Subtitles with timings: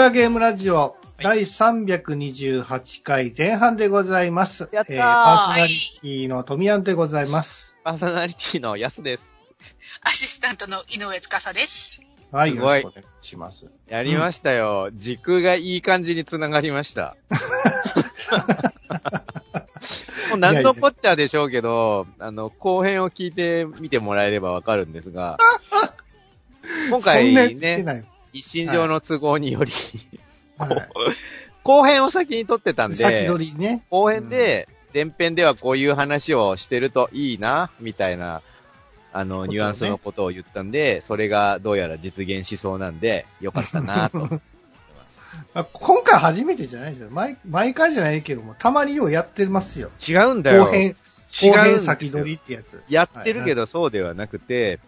[0.00, 4.66] ラゲームラジオ、第328回前半でございます。
[4.72, 7.76] やったーえーパーソナリティの富山でございます。
[7.84, 9.22] パーソナリティのヤスです。
[10.00, 12.00] アシスタントの井上司です。
[12.32, 13.66] はい、すごいよろしくお願いします。
[13.88, 14.88] やりましたよ。
[14.94, 17.18] 時空がいい感じに繋がりました。
[20.30, 25.36] もうなんとこっちゃでしょうけど、あの、後編を聞いてみてもらえればわかるんですが、
[26.88, 28.04] 今回そんなやつ来てね、ない。
[28.32, 29.72] 一身上の都合により、
[30.58, 30.78] はい
[31.62, 33.84] 後編を先に撮ってたん先で、取りね。
[33.90, 38.42] 後編で、前編ではこういう話をしてるといいな、みたいな、
[39.12, 44.40] あの、ニュアンスのことを言ったんで、それがどうやら実現しそうなんで、よかったなと。
[45.54, 47.08] あ今回初めてじゃないですよ。
[47.10, 49.90] 毎毎回じゃないけども、たまにようやってますよ。
[50.06, 50.64] 違うんだよ。
[50.64, 50.96] 後編、
[51.42, 52.82] 違後編先取りってやつ。
[52.88, 54.80] やってるけどそうではなくて、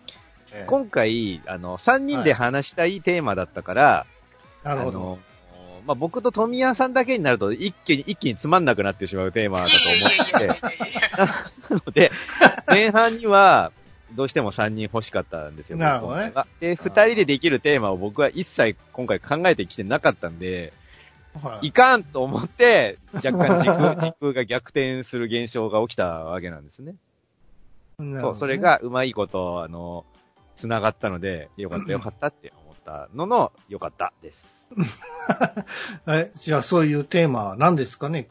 [0.53, 4.07] えー今回、あの、3人で話したいテーマだったから、
[4.63, 4.99] なるほど。
[4.99, 5.19] あの、
[5.87, 9.73] まあ、僕と富谷さんだけになると一気に、一気につまんなくなってしまうテーマだと
[10.39, 10.61] 思って、
[11.69, 12.11] なので、
[12.69, 13.73] 前半には、
[14.15, 15.79] どうしても3人欲しかったんですよ。
[15.79, 16.33] なるほどね。
[16.61, 20.73] で、2人でできるテーマを僕は一切今回考えてきてなかったんで、
[21.43, 21.69] はい。
[21.69, 26.95] いかんと思って、若干時空、時空が逆転する現象が起きたわけなんですね。
[28.21, 30.05] そう、それ、がうまいこと、あの、
[30.63, 34.55] 繋がったので、よかったよかったって思ったのの、よかったです。
[36.07, 38.27] え、じゃあそういうテーマは何ですかね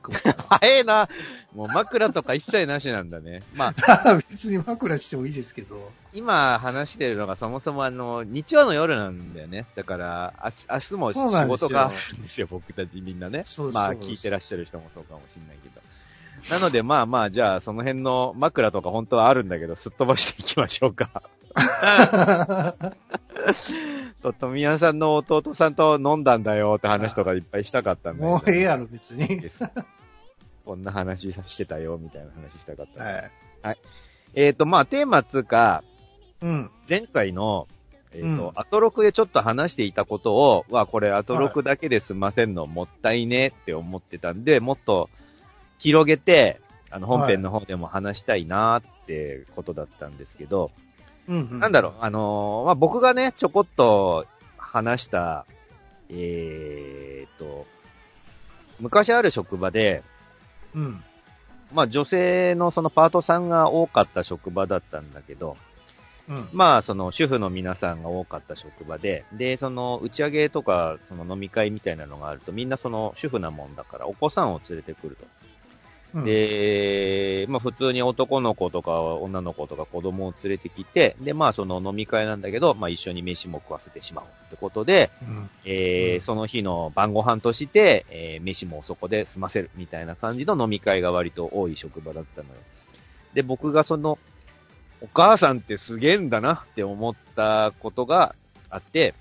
[0.50, 1.08] 早えな
[1.54, 3.44] もう枕とか一切なしなんだね。
[3.54, 3.76] ま
[4.06, 5.92] あ、 別に枕してもいいですけど。
[6.14, 9.66] 今話してるのがそもそもあの、日曜の夜なんだよね。
[9.76, 13.44] だから、あ明日も仕事があるんですよ、僕たちみんなね。
[13.44, 15.82] そうそうまあ、聞いてらっしゃる人もそうかもしれないけど。
[16.50, 21.22] なので、まあまあ、じゃあ、その辺の枕とか本当はあるんだけど、すっ飛ばしていきましょうか。
[24.22, 28.30] そう、富谷さんの弟さんと飲んだんだよって話とかいっぱいしたかったんだけど。
[28.30, 29.42] もうええやろ、別に。
[30.66, 33.04] こんな話してたよ、みたいな話したかった。
[33.04, 33.78] はい。
[34.34, 35.84] えっ、と、まあ、テーマつうか、
[36.42, 36.72] うん。
[36.90, 37.68] 前回の、
[38.14, 45.10] えっ、と、うんアトロクでちょっと話していたことを、わ、これアトロクだけで済ませんのもったいねって思ってたんで、もっと
[45.80, 46.60] 広げて、
[46.92, 50.72] あの、本編の方でも話したいなってことだったんですけど、
[51.28, 51.60] うん、うん。
[51.60, 54.26] なんだろう、あのーまあ、僕がね、ちょこっと
[54.58, 55.46] 話した、
[56.10, 57.66] えーと、
[58.80, 60.04] 昔ある職場で、
[60.76, 60.80] う。
[60.80, 61.04] うん。
[61.74, 65.58] まあ、女性のそのパートさんが多かった職場だったんだけど、
[66.28, 66.50] うん。
[66.54, 75.26] まあ、その主婦の皆さんが多かった職場で、で、その打ち上げとか、その飲み会みたいなのがあると、みんなその主婦なもんだから、お子さんを連れてくると。
[76.14, 85.50] うん、で、まあ普通に男の子とか女の子とか子供を連れてきて、で、まあその飲み会なんだけど、まあ一緒に飯も食わせてしまうってことで、うん。
[85.66, 92.56] えーうんその日の晩ご飯として、えー飯もそこで済ませるみたいな感じの飲み会が割と多い職場だったのよ。
[93.34, 94.20] で、僕がその、
[95.02, 98.36] お母さんってすげえんだなって思ったことが
[98.70, 99.16] あって、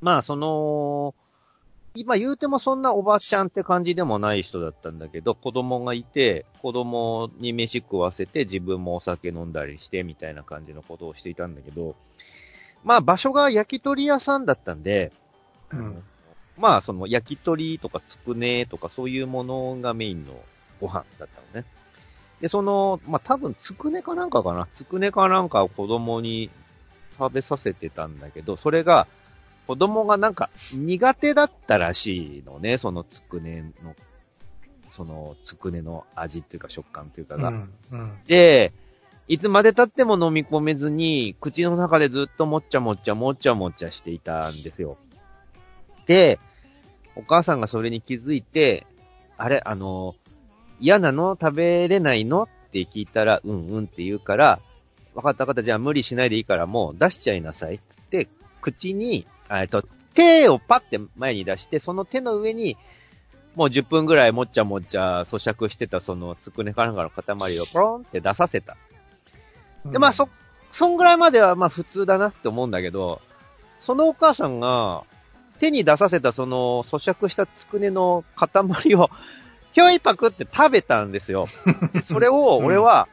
[0.00, 1.14] まあその、
[1.96, 11.96] 今言うてもそんなおばちゃんって感じでもない人だったんだけど、子供がいて、子供に飯食わせて自分もお酒飲んだりしてみたいな感じのことをしていたんだけど、
[12.84, 15.12] まあ場所が焼き鳥屋さんだったんで、
[15.72, 16.02] うん。
[16.58, 20.32] まあ、その焼き鳥とかつくねとかそういうものがメインの
[20.80, 21.66] ご飯だったのね。
[22.40, 24.68] で、その、まあ多分つくねかなんかかな。
[24.74, 26.50] つくねかなんかを子供に
[27.18, 29.06] 食べさせてたんだけど、それが
[29.66, 32.78] 子供がなんか苦手だったらしいのね。
[32.78, 33.94] そのつくねの、
[34.90, 37.48] そのつくねの味っていうか食感っていうかが。
[37.48, 37.72] うん。
[37.90, 38.18] うん。
[38.26, 38.72] で、
[39.28, 44.96] いつまで経っても飲み込めずに、口の中でずっともっちゃもっちゃもっちゃもっちゃしていたんですよ。
[46.06, 46.38] で、
[47.16, 48.86] お母さんがそれに気づいて、
[49.36, 50.14] あれ、あの、
[50.78, 51.36] 嫌なの？
[51.40, 52.44] 食べれないの？
[52.44, 54.60] って聞いたら、うんうんって言うから、
[55.14, 57.78] わかったわかった、じゃあ無理しないでいいからもう出しちゃいなさいっ
[58.10, 58.28] て
[58.60, 59.82] 口に、あえっと、
[60.14, 62.76] 手をパッて前に出して、その手の上に、
[63.54, 68.76] もう10分ぐらいもっちゃもっちゃ咀嚼してたそのつくねかなんかの塊をポロンって出させた。
[69.86, 70.28] で、まあ、そ、
[70.72, 73.20] そんぐらいまではまあ普通だなって思うんだけど、
[73.80, 75.04] そのお母さんが、
[75.58, 79.10] 手に出させたその咀嚼したつくねの塊を、
[79.72, 81.48] ひょいパクって食べたんですよ。
[81.92, 83.08] で それを俺は、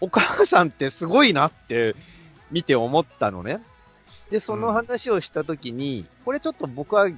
[0.00, 1.96] お母さんってすごいなって
[2.50, 3.60] 見て思ったのね。
[4.30, 7.08] で、その話をしたときに、これちょっと僕は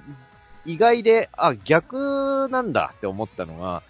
[0.66, 3.82] 意外で、あ、逆なんだって思ったのが、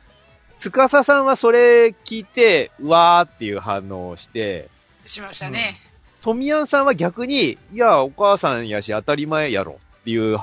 [0.59, 4.69] つかささんはそれ聞いて、うわーっていう反応をして、
[5.05, 5.77] しましたね。
[6.23, 10.39] 富谷さんは逆に、いや、お母さんやし当たり前やろっていう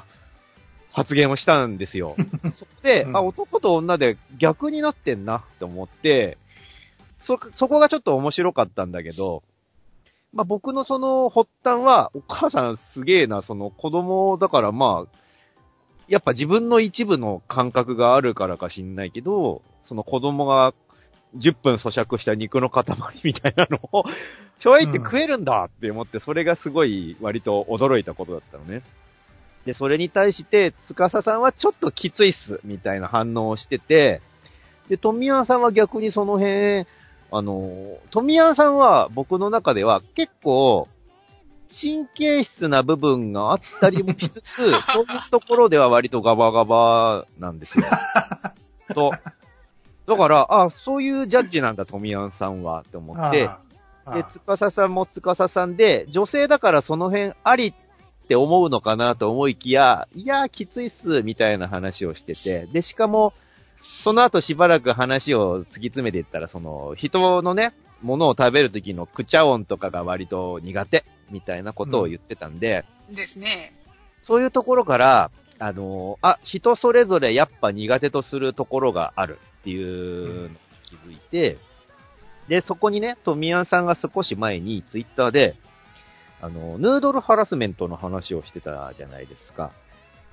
[0.92, 2.16] 発言をしたんですよ。
[2.58, 6.38] そ こで、うんあ、男と女で逆になってんなって思って、
[7.20, 9.44] そ、そこがちょっと面白かったんだけど、
[10.36, 15.18] まあ僕のその発端は、お母さんすげえな、その子供だからまあ、
[16.08, 20.74] やっぱ自分の一部の感覚があるからか知んないけど、その子供が
[21.38, 22.86] 10分咀嚼した肉の塊
[23.24, 24.04] みたいなのを、
[24.60, 28.82] ちょいって食えるんだって思って、それがすごい割と驚いたことだったのね。
[29.66, 34.22] で、それに対して、司さんはちょっときついっす、みたいな反応をしてて、
[34.90, 36.86] で、富山さんは逆にその辺、
[37.38, 40.88] あの、富山さんは僕の中では結構、
[41.70, 47.86] 神経質な部分があったりもしつつ、 そういうところでは割とガバガバなんですよ。
[48.94, 49.12] と。
[50.08, 53.50] だから、あそういうジャッジなんだ、富山さんは、って思って、
[54.14, 63.34] で、つかささんもつかささんで、女性だからその辺ありって思うのかなと思いきや、いやーきついっす、みたいな話をしてて、で、しかも、
[63.88, 73.74] その後しばらく話を突き詰めていったら、その、人のね、ものを食べる時のクチャ音とかが割と苦手、みたいなことを言ってたんで、ですね。
[74.24, 80.56] そういうところから、あのーあ、人それぞれやっぱ苦手とするところがあるっていうのに
[80.86, 81.58] 気づいて、
[82.48, 85.56] で、そこにね、富谷さんが少し前にツイッターで、
[86.42, 89.72] あの、ヌードルハラスメントの話をしてたじゃないですか。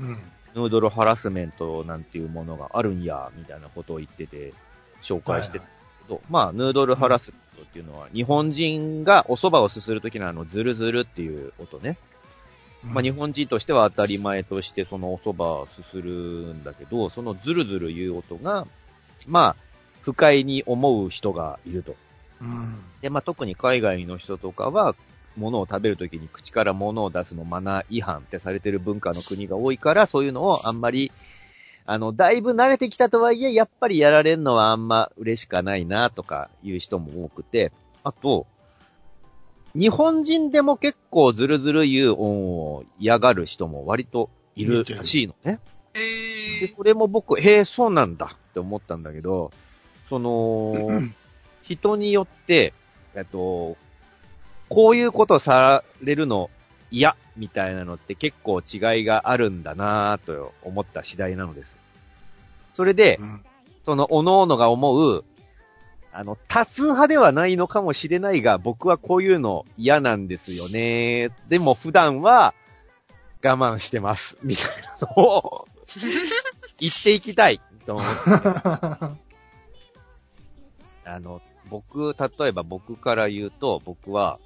[0.01, 0.19] うん。
[0.55, 4.53] ヌードルハラスメントなんていうものがあるんや、みたいなことを言ってて、
[5.03, 11.99] 紹介してたんですけど、まあ、ヌードルハラスメントっていうのは、日本人がお蕎麦をすするときのあの、ズルズルっていう音ね。
[12.85, 18.67] まあ、日本人としては当たり前としてそのお蕎麦をすするんだけど、そのズルズルいう音が、
[19.29, 19.57] まあ、
[20.01, 21.95] 不快に思う人がいると。
[22.41, 22.83] うん。
[23.01, 24.97] で、まあ、特に海外の人とかは、
[25.37, 31.13] 物を食べるときに口から物を出すのマナー違反ってされてる文化の国が多いから、そういうのをあんまり、
[31.85, 37.73] あの、だいぶ慣れてきたとはいえ、やっぱりやられるのはあんま嬉しかないなとかいう人も多くて、
[38.05, 38.47] あと、
[39.75, 45.61] 日本人でも結構ズルズル言う音を嫌がる人も割といるらしいのね。
[45.95, 45.99] え
[46.61, 49.51] で、ー、それも僕、へえ、そうなんだって思ったんだけど、
[50.09, 51.03] その、
[51.63, 52.75] 人によって、
[53.15, 53.77] えっと、
[54.73, 56.49] こういうことされるの
[56.91, 61.77] 嫌みたいなのって結構違いがあるんだなぁと思った次第なのです。
[62.75, 63.45] それでう、ん。
[63.85, 65.25] その、各々が思う、
[66.11, 71.31] あの、多数派ではないのかもしれないが、僕はこういうの嫌なんですよね。
[71.49, 72.55] でも普段は
[73.45, 74.39] 我慢してます。
[74.43, 74.67] みたい
[75.01, 75.67] なのを
[76.81, 78.11] 言っていきたいと思って。
[81.05, 84.39] あの、僕、例えば僕から言うと、僕は、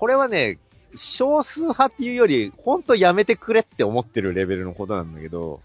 [0.00, 0.56] これはね、
[0.96, 5.60] 少数派っていうより、ほんとやめてくれって思ってるレベルのことなんだけど、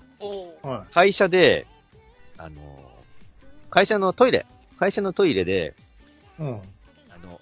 [0.94, 1.66] 会社で、
[2.38, 2.56] あの、
[3.70, 4.46] 会社のトイレ、
[4.78, 5.74] 会社のトイレで、
[6.38, 6.44] い。
[6.44, 6.56] うん。
[7.10, 7.40] あの、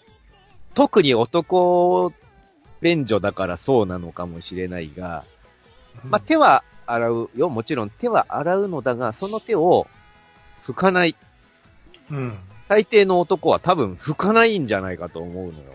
[0.76, 2.14] 特に男
[2.80, 5.26] 便所だからそうなのかもしれないが、
[6.04, 7.50] まあ、手は洗うよ。
[7.50, 9.88] もちろん手は洗うのだが、その手を
[10.68, 11.16] 拭かない。
[12.12, 12.38] うん。
[12.68, 15.74] 大抵の男は多分拭かないんじゃないかと思うのよ。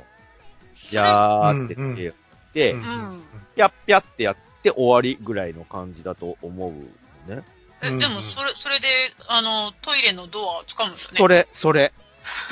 [0.91, 2.15] じゃーって手を
[2.55, 3.23] で、うん
[3.55, 6.71] ぴゃっぴゃってやって終わりぐらいの感じだと思う
[7.31, 7.43] のね。
[7.83, 8.87] え、うんでも、それ、それで、
[9.27, 11.17] あの、トイレのドアを掴むんですよね。
[11.19, 11.93] それ、それ。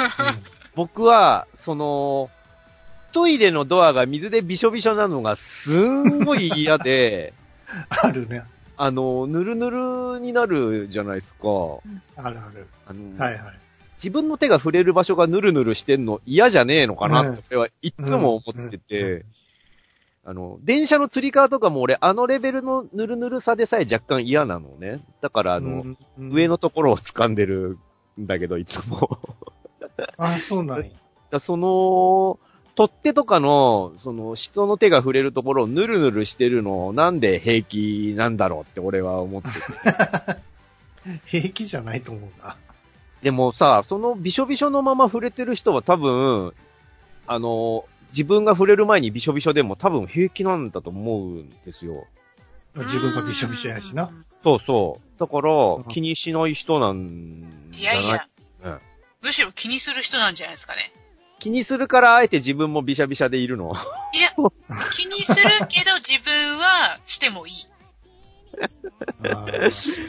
[0.74, 2.30] 僕は、その、
[3.12, 7.32] トイレのドアが水でびしょびしょなのがすんごい嫌で、
[7.88, 8.42] あるね。
[8.76, 11.48] あの、ぬるぬるになるじゃないですか。
[12.16, 12.68] あるある。
[12.86, 13.58] あの、はいはい。
[13.96, 19.24] 自分の手が触れる場所がぬるぬるしてんの嫌じゃねえのかなうんって、俺はいつも思ってうて、
[20.24, 25.00] あの、電車の釣り革とかも俺、あのレベルのぬるぬるさでさえ若干嫌なのね。
[25.20, 26.58] だから、あの、うん上の。
[26.58, 27.78] ところを掴んでる
[28.20, 29.20] んだけど、いつも。
[30.16, 30.86] あ、そうなんや。
[31.30, 32.38] だその、
[32.74, 40.40] 取っ手とかの、その、人の手が触れるところをぬるぬるしてるの、なんで平気なんだろうって俺は思ってて。
[41.26, 42.56] 平気じゃないと思うな。
[43.26, 46.54] でもさ、そのびしょびしょのまま触れてる人は多分、
[47.26, 52.06] あの、自分が触れる前にびしょびしょでも多分平気なんだと思うんですよ。
[52.76, 54.12] 自分がびしょびしょやしな。。
[54.44, 55.18] そうそう。
[55.18, 57.42] だからん、気にしない人なん
[57.72, 58.02] いじゃない？
[58.04, 58.28] やいや、
[58.62, 58.80] うん
[59.22, 60.92] むしろ気にする人なんじゃないですかね。
[61.40, 63.72] 気にするからあえて自分もびしゃびしゃでいるの？
[64.14, 64.30] いや、
[64.92, 67.54] 気にするけど自分はしてもいい。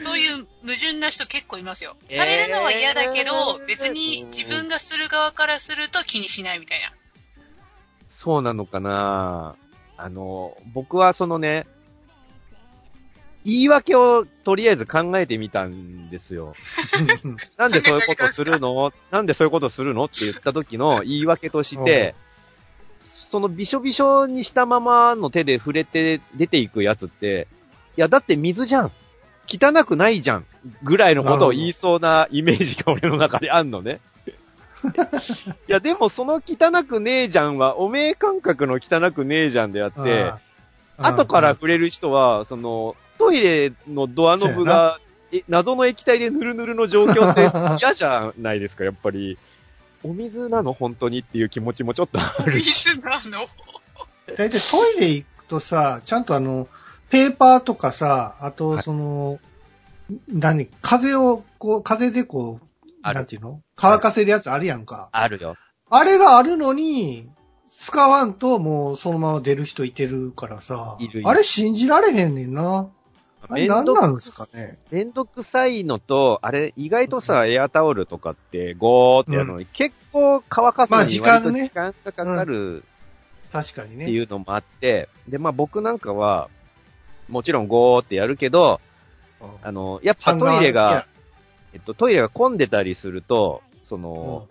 [0.02, 1.96] そういう矛盾な人結構いますよ。
[2.10, 6.92] されるのは嫌だけど、えー別に自分がする側からすると気にしないみたいな。
[8.18, 9.56] そうなのかな
[9.96, 11.66] あの、僕はそのね、
[13.44, 16.54] 言い訳をとりあえず考えてみたんですよ。
[17.56, 18.92] なんでそういうことするの？
[19.10, 20.04] なんでそういうことするの？
[20.04, 22.14] って言った時の言い訳として、
[23.30, 27.46] そのびしょびしょにしたままの手で触れて出ていくやつって、
[27.98, 28.92] いやだって水じゃん。
[29.48, 30.46] 汚くないじゃん。
[30.84, 33.98] ぐらいのことを言いそうなイメージが俺の中であんのね。
[35.68, 40.32] いやでもその汚くねえじゃんは、おめえ感覚の汚くねえじゃんであって、
[40.96, 45.00] 後から触れる人は、その、トイレのドアノブが、
[45.32, 47.50] え、謎の液体でヌルヌルの状況って
[47.80, 49.36] 嫌じゃないですか、やっぱり。
[50.04, 50.72] お水なの？
[50.72, 52.90] 本当にっていう気持ちもちょっとあおるし。
[52.90, 53.44] 水なの？
[54.36, 56.68] 大体トイレ行くとさ、ちゃんとあの、
[57.10, 59.38] ペーパーとかさ、あはいとその、
[60.28, 63.62] 何、風を、こう、風でこう、なんていうの？
[63.76, 65.08] 乾かせるやつあるやんか。
[65.12, 65.56] あるよ。
[65.90, 67.30] あれがあるのに、
[67.70, 72.88] 使わんともうそのまま出る人いてるからさいるい、るあれ信じられへんねんな。
[73.48, 74.78] あれ何なんですかね？
[74.90, 82.84] めんどくさいのと、あれ、意外とさ、エアタオルとかって、ゴーってやるのに、結構乾かすのに割とね時間がかかる
[83.52, 84.04] 確かにね。
[84.04, 86.50] っていうのもあって、で、まあ僕なんかは、
[87.28, 88.80] もちろんゴーってやるけど、
[89.40, 89.48] うん。
[89.62, 91.06] あの、やっぱトイレが、、
[91.72, 94.48] えっと、トイレが混んでたりすると、その、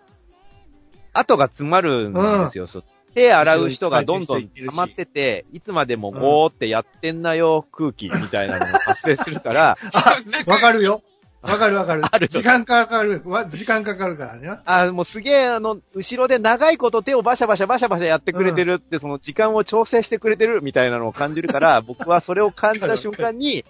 [1.12, 2.66] 跡が詰まるんですよ。
[2.66, 10.16] そう手洗う人がどんどん溜まってて、いつまでもゴーってやってんなよ、空気みたいなのが発生するから、 あ、
[10.46, 11.02] わかるよ。
[11.42, 12.02] わかるわかる。
[12.04, 13.22] あるよ時間かかる。
[13.24, 14.58] わ時間かかるからね。
[14.64, 23.64] あもうすげえ、あの、後ろで長いこと手をバシャバシャバシャバシャやってくれてるって、その時間を調整してくれてるみたいなのを感じるから、 僕はそれを感じた瞬間に、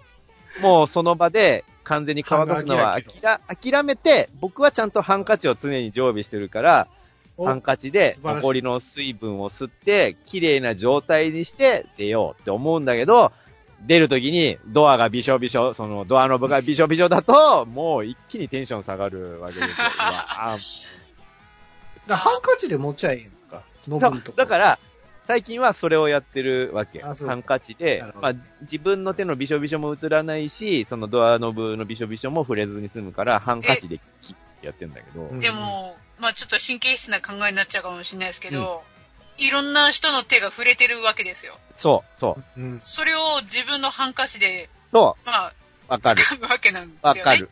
[0.61, 3.39] もうその場で完全に乾かすのは諦
[3.71, 6.87] 諦めて、僕はちゃんとハンカチを常に常備してるから、
[7.37, 13.31] おハンカチで残りの水分を吸って、綺麗な状態にして出ようって思うんだけど、
[13.85, 19.87] 出るときにドアがびしょびしょ、そのドアノブがびしょびしょだと、もう一気にテンション下がるわけですよ。
[22.07, 23.63] だハンカチで持っちゃえへんか？
[23.87, 24.79] ノだブんとこだから、
[25.27, 27.01] 最近はそれをやってるわけ。
[27.01, 38.81] ハンカチでまどあ、自分の手のびしょびしょも映らないし、そのドアノブのびしょびしょも触れずに済むから、ハンカチで切ってやってんだけど、うんでも、まあちょっと神経質な考えになっちゃうかもしれないですけど、
[39.39, 41.53] いろんな人の手が触れてるわけですよ。
[41.77, 42.81] そう、そう、うん。
[42.81, 45.53] それを自分のハンカチで、そまあ、
[45.89, 46.21] う、わかる。
[46.21, 47.19] 使うわけなんですよね。
[47.19, 47.49] わかる。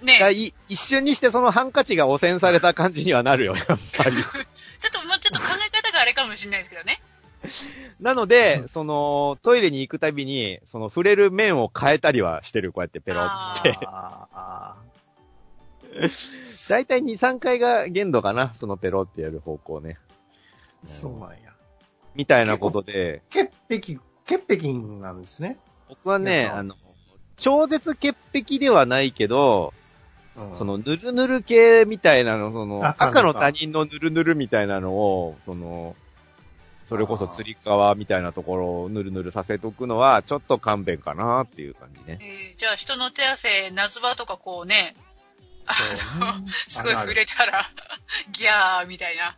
[0.00, 3.74] だねい一瞬にしてそのハンカチが汚染された感じにはなるよ、やっぱ
[4.08, 4.14] り。
[4.16, 7.00] ちょっと、まあちょっと考え方があれかもしれないですけどね。
[8.00, 13.78] なので、その、トイレに行くたびに、その触れる面を変えたりはしてる、こうやってペロって。
[13.86, 14.76] ああ
[16.68, 19.98] だいたい2、 3回が限度かな、そのペロってやる方向ね。
[20.84, 21.52] そうなんや。
[22.14, 25.58] みたいなことで、潔癖、潔癖なんですね。
[25.88, 26.74] 僕はね、あの、
[27.36, 29.72] 超絶潔癖ではないけど、
[30.36, 35.96] うんその、ぬるぬる系みたいなの、その、あかん赤の他人のぬるぬるみたいなのを、その、
[36.88, 42.18] それこそ釣り革みたいなところをぬるぬるさせとくのは、ちょっと勘弁かなっていう感じね。
[42.22, 44.94] えーじゃあ人の手汗、夏場とかこうね、
[45.66, 45.84] そ
[46.18, 47.64] うね すごい触れたら、
[48.32, 49.36] ギャーみたいな。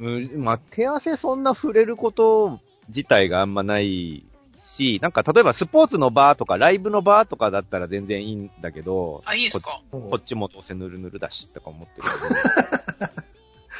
[0.00, 4.24] うん、まあ、手汗そんな触れること自体があんまない
[4.70, 9.80] し、なんか例えばスポーツのバーとかライブのバーとかだったら全然いいんだけど、あ、いいですか？
[9.90, 12.08] こっちもどうせぬるぬるだし、とか思ってる。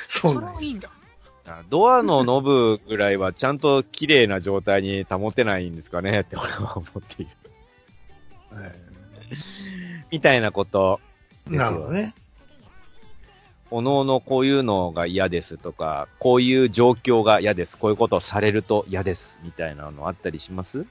[0.09, 0.91] そうなそれはいいんだ。
[1.47, 7.31] あドアのノブぐらいはちゃんと綺麗な状態に保てないんですかねって俺は思っている。
[8.53, 8.89] え
[10.11, 11.01] みたいなこと
[11.51, 12.15] えなるほどね。
[13.71, 20.79] おのおのこういうのが嫌ですとか、こういう状況が嫌です、こういうことをされると嫌です、みたいなのあったりします？
[20.79, 20.87] う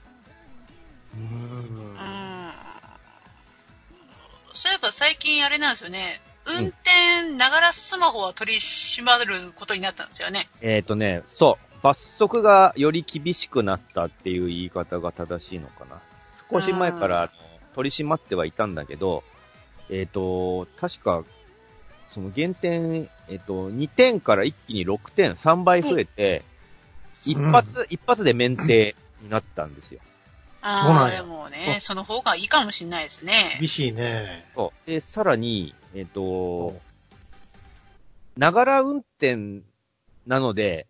[1.15, 2.51] ーんうーん。
[4.53, 6.21] そういえば最近あれなんですよね。
[6.45, 10.47] 運転ながらスマホは取り締まることになったんですよね。
[10.61, 15.99] えっ、ー、とね、そう、罰則がより厳しくなったっていう言い方が正しいのかな。
[16.49, 17.31] 少し前から
[17.75, 19.23] 取り締まってはいたんだけど、
[19.89, 21.23] えっ、と、確か、
[22.17, 26.41] その減点、えっ、と、2点から一気に6点、3倍増えて、
[27.25, 29.99] 一発、一発で免停になったんですよ。
[30.01, 30.11] そう
[30.63, 33.57] ああ、なんやでもね、その方がいいかもしれないですね。
[33.59, 34.47] 厳しいね。
[34.55, 34.89] そう。
[34.89, 36.75] で、さらに、えっ、と、
[38.35, 39.61] ながら運転
[40.25, 40.87] なので、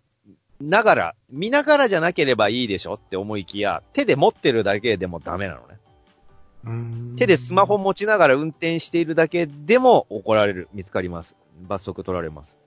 [0.62, 5.77] ながら、見ながらじゃなければいいでしょって思いきや、手で持ってるだけでもダメなのね。
[7.18, 11.34] 手でスマホ持ちながら運転しているだけでも怒られる、見つかります。
[11.68, 12.58] 罰則取られます。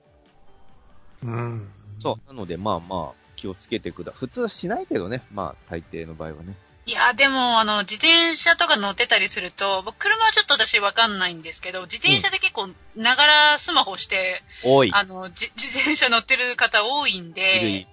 [1.22, 1.68] うん。
[2.02, 2.28] そう。
[2.28, 4.12] なので、まあまあ、気をつけてくだ。
[4.12, 5.22] 普通はしないけどね。
[5.32, 6.56] まあ、大抵の場合はね。
[6.86, 14.90] いや、でも、あの、自転車とか乗ってたりすると、僕、車はちょっと私わかんないんですけど、自転車で結構、ながらスマホして、多い。
[14.92, 17.86] あの、じ 自転車乗ってる方多いんいるいで、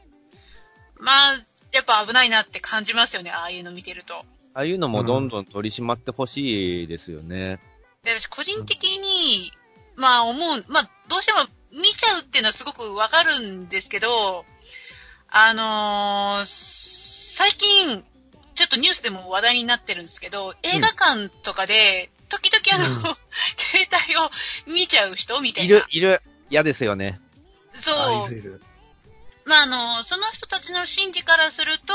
[0.99, 1.33] まあ、
[1.73, 4.25] やっぱ危ないなって感じますよね、ああいうの見てると。
[4.57, 7.59] ああいうのもどんどん取り締まってほしいですよね。
[8.01, 9.51] で、私個人的に、
[9.95, 14.45] まあ思う、まあどうしても見ちゃうっていうのはすごくわかるんですけど、
[15.29, 16.45] あのー
[17.37, 18.03] 最近、
[18.55, 23.03] ちょっとニュースでも話題になってるんですけど、映画館とかで、時々あの、うん
[23.61, 24.31] 携帯を
[24.65, 25.81] 見ちゃう人みたいいな。
[25.81, 26.23] る、いる。
[26.49, 27.19] 嫌ですよね。
[27.75, 27.91] そ
[28.25, 28.59] う
[29.47, 31.93] まあ、あの、その人たちの心理からすると、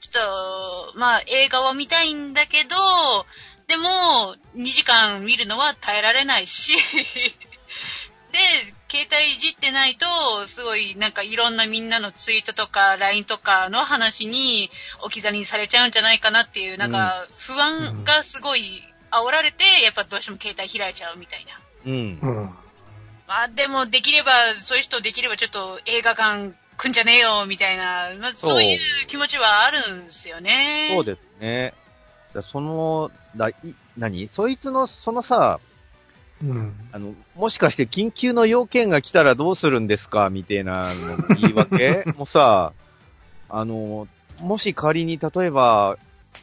[0.00, 2.76] ちょっと、まあ、映画は見たいんだけど、
[3.68, 6.72] でも、2時間見るのは耐えられないし、
[8.32, 8.38] で、
[8.90, 21.60] 携帯いじってないと、すごい、なんかいろんなみんなのツイートとか LINE とかの話に置き去りにされちゃうんじゃないかなっていう、なんか不安がすごい煽られて、やっぱどうしても携帯開いちゃうみたいな。
[21.84, 22.18] うん。
[22.22, 22.58] うん。
[23.26, 30.90] まあでもできれば、そういう人できればちょっと映画館来んじゃねえよ、みたいな、まあそういう気持ちはあるんですよね。
[30.94, 31.74] そうですね。
[32.34, 33.54] だその、だい、
[33.96, 34.28] 何？
[34.28, 35.60] そいつの、そのさ、
[36.42, 36.74] うん。
[36.90, 40.28] あの、もしかして緊急の要件が来たらどうするんですか？
[40.30, 42.04] みたいなの言い訳？
[42.18, 42.72] もうさ、
[43.48, 44.08] あの、
[44.40, 45.98] もし仮に例えば、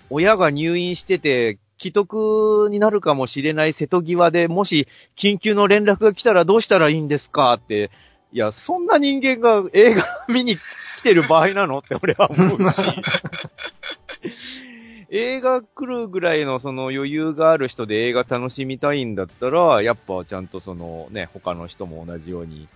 [0.10, 4.87] 親が入院してて、既得になるかもしれない瀬戸際で、もし
[5.18, 7.53] 緊急の連絡が来たらどうしたらいいんですか？
[7.53, 7.90] って、
[8.31, 12.81] いや、そんな人間が映画 見に来てる場合なのって俺は思うし。
[15.11, 22.68] 映画来るぐらいのその余裕がある人で映画楽しみたいんだったら、やっぱちゃんとそのね、他の人も同じように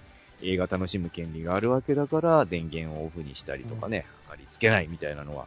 [0.42, 5.46] 映画楽しむ権利があるわけだから、電源をオフにしたりとかね、貼り付けないみたいなのは、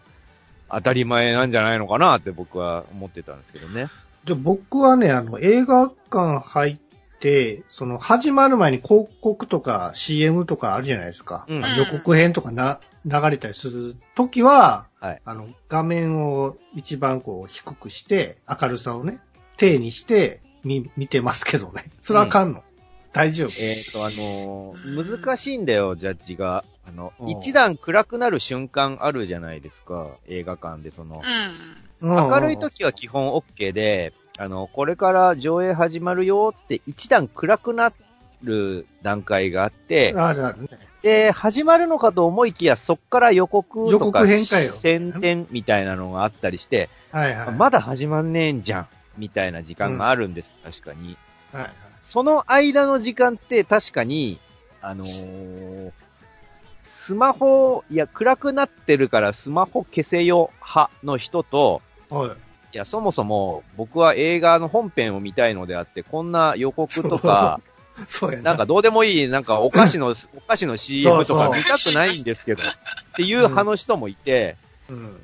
[0.71, 3.89] 当たり前なんじゃないのかなって僕は思ってたんですけどね。
[4.25, 6.86] で僕はね、あの、映画館入って、
[7.69, 11.45] その、始まる前に広告とか CM とかあるじゃないですか。
[11.49, 19.21] うんあの予告編とかな、流れたりするときは、はいあの、画面を一番こう低くして、明るさをね、
[19.57, 21.91] 低にして、み、見てますけどね。
[22.03, 22.63] それはあかんの？
[23.13, 23.51] 大丈夫？
[23.63, 26.65] えっ、と、あのー難しいんだよ、ジャッジが。
[26.87, 31.23] あのう、ん一段暗くなる瞬間あるじゃないですか、映画館でその、
[32.01, 32.11] うん。
[32.11, 37.93] 明るい時は基本 OK で、あの、これから上映始まるよって一段暗くな
[38.43, 40.69] る段階があって、あるあるね。
[41.03, 47.55] で、始まるのかと思いきや、そっから予告予とか告編かよ宣伝みたいなのがあったりして、はいはい。
[47.55, 51.17] まだ始まんねえんじゃん、みたいな時間があるんです、確かに。
[51.53, 51.73] はいはい。
[52.05, 54.39] その間の時間って確かに、
[54.83, 55.93] あのー
[57.07, 62.31] スマホ、いや、暗くなってるからスマホ消せよ派の人と、はい。
[62.77, 67.63] いや、そもそも僕は映画の本編を見たいのであって、こんな予告とか、
[68.07, 68.51] そうやな。
[68.51, 72.67] なんかどうでもいい、なんかお菓子の、 お菓子の CM とか見たくないんですけど、っ
[73.15, 74.57] ていう派の人もいて、
[74.91, 75.17] うん。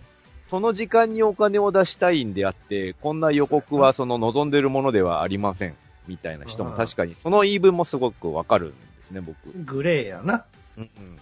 [0.49, 5.75] その時間にお金を出したいんであって、こんな予告はその望んでるものではありません。
[6.09, 8.77] みたいな人も確かに、その言い分もすごくわかるんで
[9.09, 9.37] すね、僕。
[9.67, 10.47] グレーやな。
[10.79, 11.19] うんうん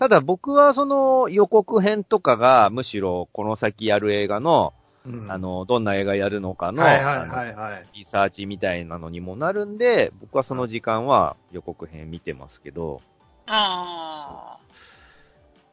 [0.00, 4.72] ただ僕はその予告編とかがむしろこの先やる映画の、
[5.06, 5.30] うん。
[5.30, 7.86] あ、の、どんな映画やるのかの、はいはいあのはいはい。
[7.94, 13.00] リサーチみたいなのにもなるんで、僕はその時間は予告編見てますけど、
[13.46, 14.58] あ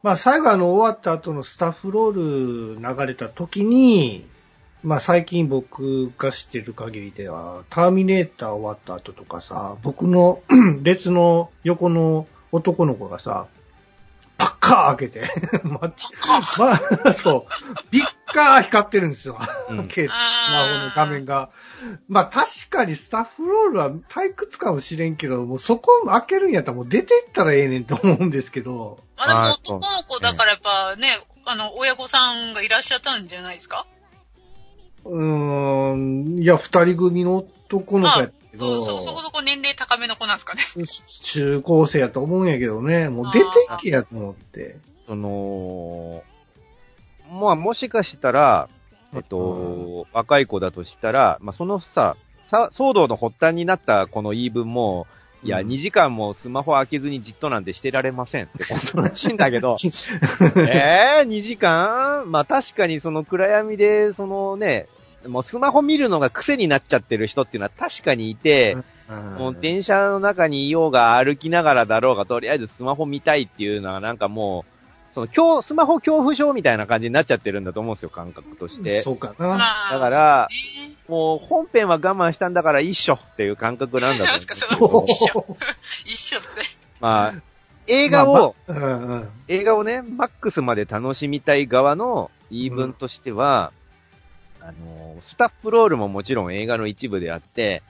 [0.02, 4.26] まあ最後あの終わった後のスタッフロール流れた時に、
[4.82, 10.40] まあ最近僕が知ってる限りでは、ターミネーター終わった後とかさ、僕の
[10.82, 13.48] 列の横の男の子がさ、
[14.38, 15.30] パッカー開けて、
[15.64, 15.92] ま、
[17.04, 19.36] ま、そう、ビッカー光ってるんですよ。
[19.68, 19.88] うん。
[19.90, 20.14] けスマ
[20.78, 21.50] ホの画面が。
[22.08, 29.26] まあ確かにスタッフロールは退屈かもしれんけど、もうそこ開けるんやったらもう出てったらええねんと思うんですけど、あ。
[29.26, 31.08] まあでも男の子だからやっぱね、
[31.44, 32.18] あの、親御さ
[32.50, 33.86] んがいらっしゃったんじゃないですか？
[35.04, 38.78] うーん、いや、二人組の男の子やっど。
[38.78, 40.62] ん、そ、そこそこ年齢高めの子なんですかね。
[41.22, 43.46] 中高生やと思うんやけどね、もう出て
[43.80, 44.76] けやと思って。
[45.06, 46.22] その、
[47.30, 48.68] まあもしかしたら、
[49.14, 52.16] えっと、若い子だとしたら、まあそのさ、
[52.50, 55.06] さ騒動の発端になったこの言い分も、
[55.42, 55.68] いや、うん。
[55.68, 59.76] 2時間もスマホ開けずにじっとなんてしてられませんって ことらしいんだけど、
[60.56, 62.30] えー、2時間？
[62.30, 64.88] まあ確かにその暗闇で、そのね、
[65.28, 68.76] もうスマホ見るのが癖になっちゃってる人っていうのは確かにいて、
[69.38, 74.64] もう電車の中にいようが歩きながらだろうが、とりあえずスマホ見たいっていうのはなんかも
[75.18, 79.00] その、恐スマホ恐怖症みたいな感じになっちゃってるんだと思うんですよ、感覚として。
[79.00, 79.48] そうかな。
[79.48, 80.48] まあ、だから
[81.08, 85.44] もう、本編は我慢したんだから一緒っていう感覚なんだと思うんのですけど。
[86.04, 86.48] 一緒って。
[87.00, 87.34] まあ、
[87.86, 89.28] 映画を、まあまうんうん。
[89.48, 93.72] 映画をね、マックスまで楽しみたい側の言い分としては、
[94.68, 97.82] あの、スタッフロールももちろん映画の一部であって、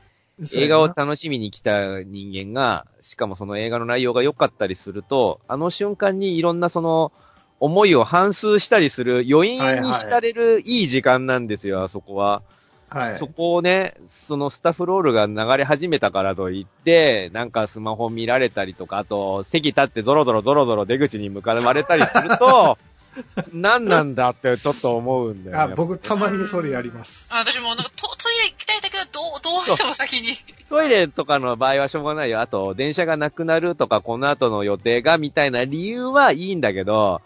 [0.54, 7.10] 映画を楽しみに来た人間が、しかもその映画の内容が良かったりすると、あの瞬間にいろんなその、
[7.58, 12.42] 思いを反数したりする余韻に浸れるいい時間なんですよ、あそこは。
[12.88, 13.26] はいそ。
[13.26, 13.94] こをね、
[14.28, 22.78] そのスタッフロールが流れ始めたからといって、なんかスマホ見られたりとか、あと、席立ってドロドロドロドロ出口に向かわれたりすると、
[23.52, 25.72] 何なんだってちょっと思うんだよね。
[25.72, 27.26] あ僕、たまにそれやります。
[27.30, 30.36] あ私もなんかトトイレ行きたいんだけど、どう、どうしても先に。
[30.68, 32.40] トイレとかの場合はしょうがないよ。
[32.40, 37.22] あと、電車がなくなるとか、この後の予定がみたいな理由はいいんだけど、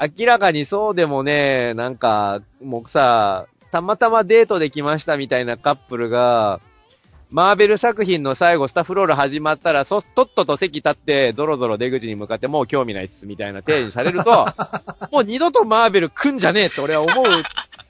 [0.00, 6.60] 明らかにそうでもね、なんか、もうさ、たまたまデートで来ましたみたいなカップルが、
[7.34, 14.46] マーベル作品の最後、スタッフロール始まったら、そ、とっとと席立って、ドロドロ出口に向かって、もう興味ないっす、みたいな定義されると、
[15.10, 17.24] もう二度とマーベル来んじゃねえって俺は思う。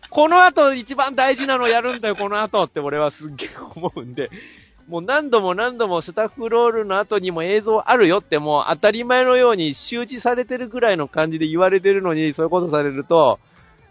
[0.08, 4.30] この後一番大事なのやるんだよ、この後って俺はすっげえ思うんで、
[4.88, 13.38] もう何度も何度もスタッフロールの後にも映像あるよってもう当たり前のように周知されてるぐらいの感じで言われてるのに、そういうことされると、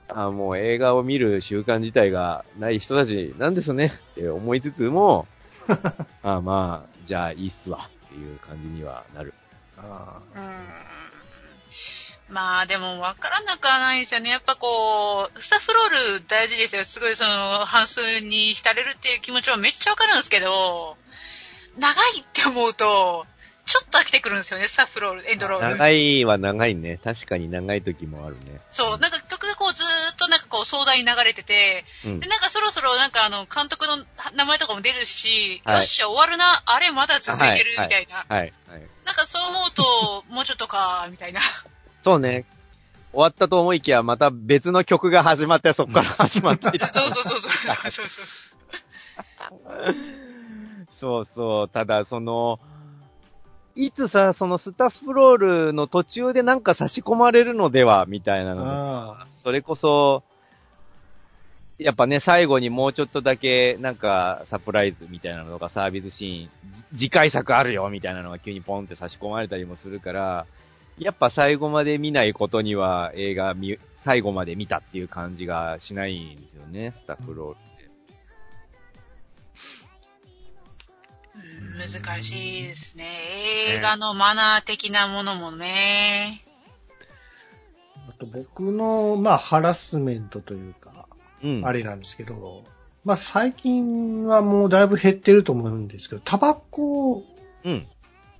[0.09, 5.27] あもう映画を見る習慣自体がない人たちなんですねって思いつつも、
[6.23, 9.33] あまあ、じゃあいいっすわっていう感じにはなる。
[9.77, 10.93] あうん。
[12.29, 14.29] まあでも分からなくはないですよね。
[14.29, 16.83] やっぱこう、スタッフロール大事ですよ。
[16.85, 20.97] すごいその、半数に浸れるっていう気持ちはめっちゃ分かるんですけど、
[21.77, 23.25] 長いって思うと、
[23.65, 25.77] ちょっと飽きてくるんですよね、スタッフロール、エンドロール。
[25.77, 26.99] 長いは長いね。
[27.03, 28.59] 確かに長い時もあるね。
[28.71, 34.03] そう、なんか曲がこうずーっとなんかこう壮大に流れてて、うんで、なんかそろそろなんかあの、監督の
[34.35, 38.25] 名前とかも出るし、はいよっしゃ終わるな、あれまだ続いてるみたいな。
[38.27, 38.53] はい。
[38.67, 38.81] はい。
[39.05, 41.39] なんかそう思うと、もうちょっとか、みたいな。
[42.03, 42.45] そうね。
[43.13, 48.07] 終わったと思いきや、また別の曲が始まって、そこから始まっていたそうそうそうそうそうそう。
[50.99, 51.69] そうそう。
[51.73, 52.59] ただ、その、
[53.75, 58.63] いつさ、そのスタッフロールの途中でなんか差し込まれるのでは、みたいなの。
[58.63, 59.27] があ。
[59.43, 60.23] それこそ、
[61.79, 70.45] やっぱね、最後にもうちょっとだけ、なんか、サプライズみたいなのとか、サービスシーン、じ次回作あるよみたいなのが急にポンって差し込まれたりもするから、
[70.99, 77.55] やっぱ最後まで見ないことには映画見、最後まで見たっていう感じがしないんですよね、スタッフロール
[81.73, 83.05] 難しいですね。
[83.69, 86.43] 映画のマナー的なものもね。
[88.07, 91.07] あと僕の、まあ、ハラスメントというか、
[91.43, 91.61] うん。
[91.65, 92.63] あれなんですけど、
[93.03, 97.23] まあ、最近はもうだいぶ減ってると思うんですけど、タバコ
[97.63, 97.85] うん。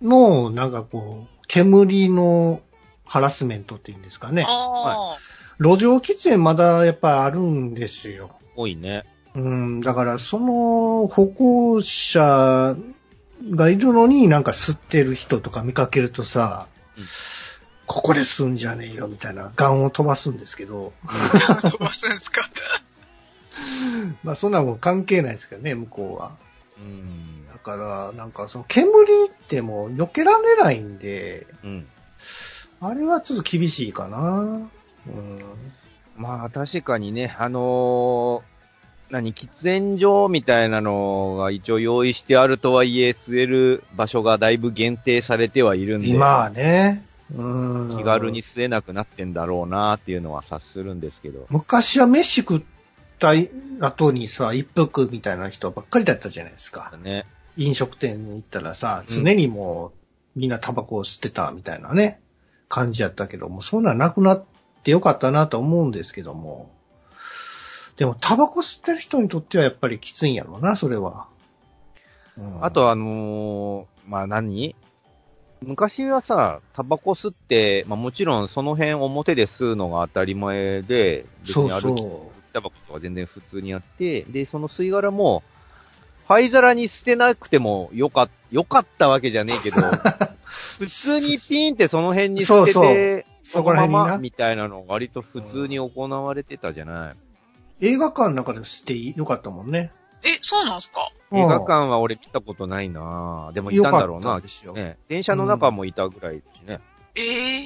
[0.02, 2.62] の、なんかこう、煙の
[3.06, 4.46] ハラスメントっていうんですかね。
[4.48, 5.17] ああ、
[5.60, 8.32] 路上喫煙まだやっぱりあるんですよ。
[8.56, 9.04] 多いね。
[9.36, 12.76] うん、だからその歩行者
[13.51, 17.03] がいるのになんか吸ってる人とか見かけるとさ、うん
[17.86, 20.93] ここで吸うんじゃねえよみたいなガンを飛ばすんですけど、
[21.62, 22.49] 飛ばすんですか？
[24.23, 26.32] まあそんなもん関係ないですけどね、向こうは。
[26.79, 27.45] うん。
[27.51, 28.93] だから、なんかその煙
[29.25, 31.88] ってもう避けられないんで、うん。
[32.79, 34.19] あれはちょっと厳しいかな。
[35.06, 35.41] うん。
[36.15, 38.53] まあ確かにね、あのー
[39.13, 47.97] 何、喫煙所みたいなのが一応用意してあるとはいえ、吸える場所がだいぶ限定されてはいるんで、今はね、うん。
[47.99, 51.45] 気軽に吸えなくなってんだろうなっていうのは察するんですけど。
[51.49, 52.62] 昔は飯食っ
[53.19, 53.34] た
[53.82, 56.91] 後にさ、一服みたいな人ばっかりだったじゃないですか。
[57.04, 57.28] ね。
[57.56, 59.91] 飲食店に行ったらさ、うん常にも
[60.36, 62.19] うみんなタバコを吸ってたみたいなね、
[62.67, 64.43] 感じやったけども、そんなんなくなっ
[64.84, 66.71] てよかったなと思うんですけども。
[68.04, 71.28] でもタバコ吸ってる人にとってはやっぱりきついんやろうな、それは。
[72.38, 72.66] うん。
[72.66, 74.76] あとあのーまあ何？
[75.62, 85.42] 昔はさ、タバコ吸って、まあもちろんその辺表で吸うのが当たり前で、別に歩きそタバコとか全然普通にやって、で、その吸い殻も、
[86.28, 89.78] 灰皿に捨てなくてもよか、よかったわけじゃねえけど、
[90.78, 93.24] 普通にピーンってその辺に捨てて、そうそう。
[93.44, 97.33] そこら辺ままみたいなのが割と普通に行われてたじゃない。
[97.82, 99.92] 映画館の中で吸ってよかったもんね。
[100.24, 101.10] え、そうなんですか？
[101.34, 104.74] 映画館は俺見たことないなでもいたんだろうなですよ。
[104.74, 104.98] ね。
[105.10, 106.80] 電車の中もいたぐらいですね。
[107.16, 107.66] え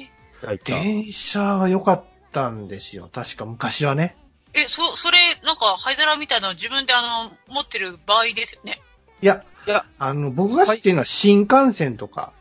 [0.54, 0.72] いた。
[0.72, 3.08] 電車は良かったんですよ。
[3.12, 4.16] 確か昔はね。
[4.54, 8.80] え、そ、それ、なんか、灰皿みたいなの自分であの、持ってる場合ですよね？
[9.20, 12.32] いや、いや、あの、僕が知ってるのは新幹線とか、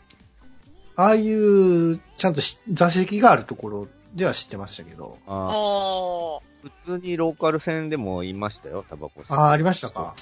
[0.96, 5.20] ああいう、ちゃんとし座席があるところでは知ってましたけど。
[5.28, 6.70] あおー。
[6.86, 10.16] 普通にローカル線でもいましたよ、タバコ吸ってああ、ありましたか。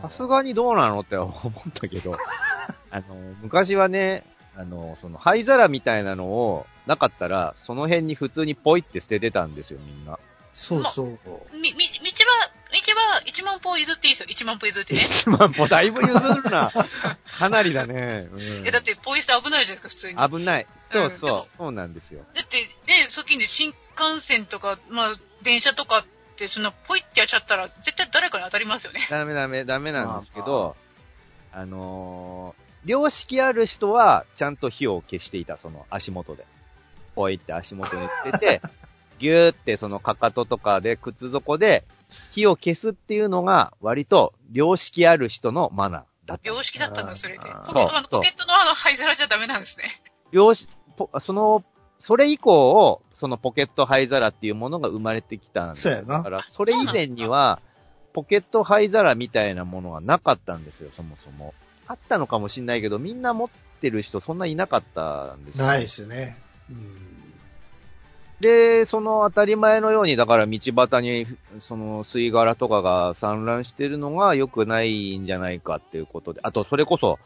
[0.00, 2.16] さすがにどうなのって思ったけど、
[2.90, 3.04] あの、
[3.42, 4.22] 昔はね、
[4.56, 10.18] あの、その灰皿みたいなのをなかったら、その辺に普通にポイって捨ててたんですよ、みんな。
[10.52, 11.18] そうそう。
[11.52, 11.93] み、み、道
[12.80, 14.26] は、道は1万歩譲っていいですよ。
[14.28, 15.06] 1万歩譲ってね。
[15.08, 16.72] 1万歩だいぶ譲るな。
[17.38, 18.28] かなりだね。
[18.32, 20.16] うんえ、だって、ポイ捨て危ないじゃないですか、普通に。
[20.16, 20.66] だ危ない。
[20.90, 22.20] そううんでもそう、そうなんですよ。
[22.22, 26.04] って、ね、最近で新幹線とか、まあ、電車とかっ
[26.36, 29.00] て、そんな、ポイってやっちゃったら、絶対誰かに当たりますよね。
[29.10, 30.76] ダメダメ、ダメなんですけど、
[31.52, 36.44] あのー、良識ある人は、ちゃんと火を消していた、その足元で。
[37.14, 38.60] ポイって足元に捨てて、
[39.18, 41.84] ギューってそのかかととかで、靴底で、
[42.30, 46.48] 火を消すっていうのが、割と、良識ある人のマナーだった。
[46.48, 47.40] 良識だったんだ、それで。
[47.40, 49.84] ポケのポケットのあの灰皿じゃダメなんですね。
[50.32, 51.64] 良識、ポその、
[51.98, 57.60] それ以降を、そのポケット灰皿っていうものが生まれてきたんですそうやなだから、それ以前には、
[58.12, 61.54] ポケット灰皿みたいなものはなかったんですよ、そもそも。
[61.86, 63.48] あったのかもしれないけど、みんな持っ
[63.80, 65.64] てる人そんないなかったんですよ。
[65.64, 66.38] ないですね。
[66.70, 67.13] うん。
[68.44, 71.26] で、その当たり前のように、だから道端に、
[71.62, 77.18] その吸い殻とかが散乱してるのが良くないんじゃないかっていうことで、あとそれこそ、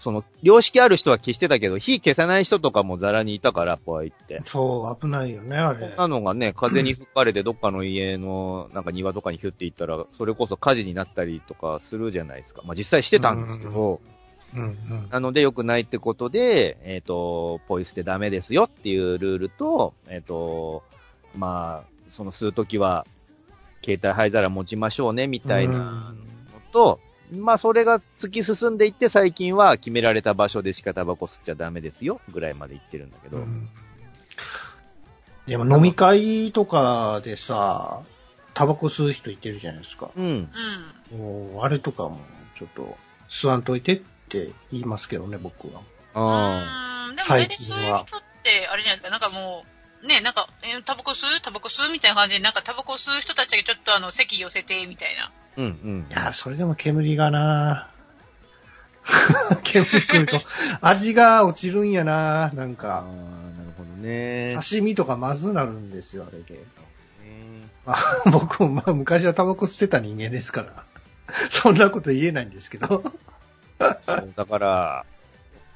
[0.00, 4.40] その、良識ある人は消してたけど、火消さない人とかもザラにいたから、ポイって。
[4.46, 5.96] そう、危ないよね、あれそん。
[5.96, 12.62] なのがね、風に吹かれてどっかの家の、なんか庭とかにヒュっていったら、それこそ火事になったりとかするじゃないですか。
[12.64, 14.13] まあ実際してたんですけど、うん
[14.54, 15.08] うん。
[15.10, 20.82] なので良くないってことで、えっ、と、ポイ捨てダメですよっていうルールと、えっ、と、
[21.36, 23.06] まあ、その吸うときは、
[23.84, 26.14] 携帯灰皿持ちましょうね、みたいなの
[26.72, 27.00] と、
[27.32, 33.38] まあそれが突き進んでいって最近は決められた場所でしかタバコ吸っちゃダメですよ、ぐらいまで言ってるんだけど。
[33.38, 33.68] うん
[35.46, 38.02] でも飲み会とかでさ、
[38.54, 40.10] タバコ吸う人いてるじゃないですか。
[40.16, 40.48] うん。
[41.12, 41.18] うん。
[41.18, 42.18] もう、あれとかも、
[42.56, 42.96] ちょっと、
[43.28, 45.80] 吸わんといてって言いますけどね、僕は。
[46.14, 47.16] あうーん。
[47.16, 49.64] でも最大体そういう人って、あれじゃないですか、なんかも
[50.02, 51.40] う、ね、なんか、えータバコ吸う？
[51.40, 51.92] タバコ吸う？
[51.92, 55.24] みたいな感じで、なんかタバコ吸う人たちがちょっとあの、席寄せて、みたいな。
[55.24, 55.30] あ。
[55.56, 56.12] うんうんい。
[56.12, 57.90] や、それでも煙がな
[59.64, 60.40] 煙食うと、
[60.80, 62.86] 味が落ちるんやななんああ、か、
[63.56, 64.56] なるほどね。
[64.62, 66.54] 刺身とかまずなるんですよ、あれで。
[66.54, 66.60] ね
[67.86, 70.84] まあ、僕もまあ昔はタバコ吸ってた人間ですから、
[71.50, 73.12] そんなこと言えないんですけど。
[73.78, 75.04] だから、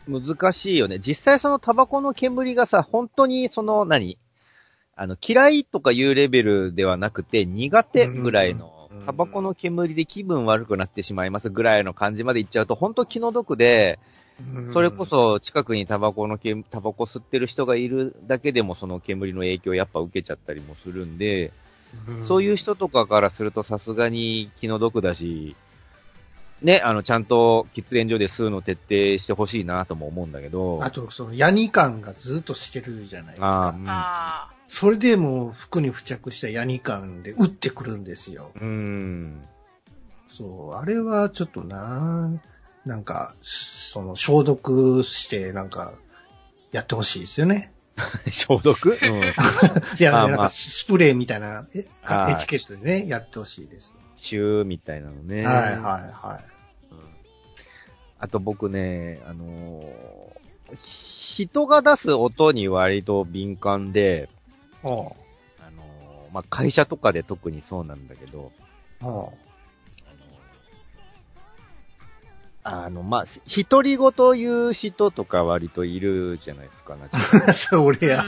[0.09, 0.99] 難しいよね。
[0.99, 4.19] 実際そのタバコの煙がさ、本当にその何、
[4.97, 13.99] あの、嫌いとかいうレベルではなくて、苦手ぐらいのうん、タバコの煙で気分悪くなってしまいますぐらいの感じまでいっちゃうと、本当気の毒で、
[14.73, 21.53] それこそ近くにタバコのけ、タバコ吸ってる人がいるだけでもその煙の影響をやっぱ受けちゃったりもするんで、
[22.09, 25.57] うん、そういう人とかからするとさすがに気の毒だし、
[26.62, 30.83] ね、あの、ちゃんと喫煙所で吸うの徹底してほしいなとも思うんだけど。
[30.83, 33.68] あと、その、ヤニ感がずっとしてるじゃないですか。
[33.68, 38.51] あーうんあそれでもう服に付着したヤニ感で打ってくるんですよ。
[38.61, 39.42] うん。
[40.27, 42.31] そう、あれはちょっとな、
[42.85, 45.94] なんか、その消毒して、なんか、
[46.71, 47.73] やってほしいですよね。
[48.31, 48.90] 消毒？
[48.90, 48.97] うん。
[49.99, 51.85] いや、なんかスプレーみたいなエ
[52.38, 53.94] チケットでね、やってほしいです。
[54.20, 55.44] シューみたいなのね。
[55.44, 56.40] はいはいは
[56.90, 56.98] うん。
[58.18, 60.38] あと僕ね、あのー
[61.38, 64.28] 人が出す音に割と敏感で、
[65.61, 68.50] あのーまあ、会社とかで特にそうなんだけど、
[69.02, 69.33] お
[72.68, 78.16] あの、まあ、ひ独り言言う人とか割といるじゃないですか、 なんかそれ俺あ。
[78.16, 78.24] や。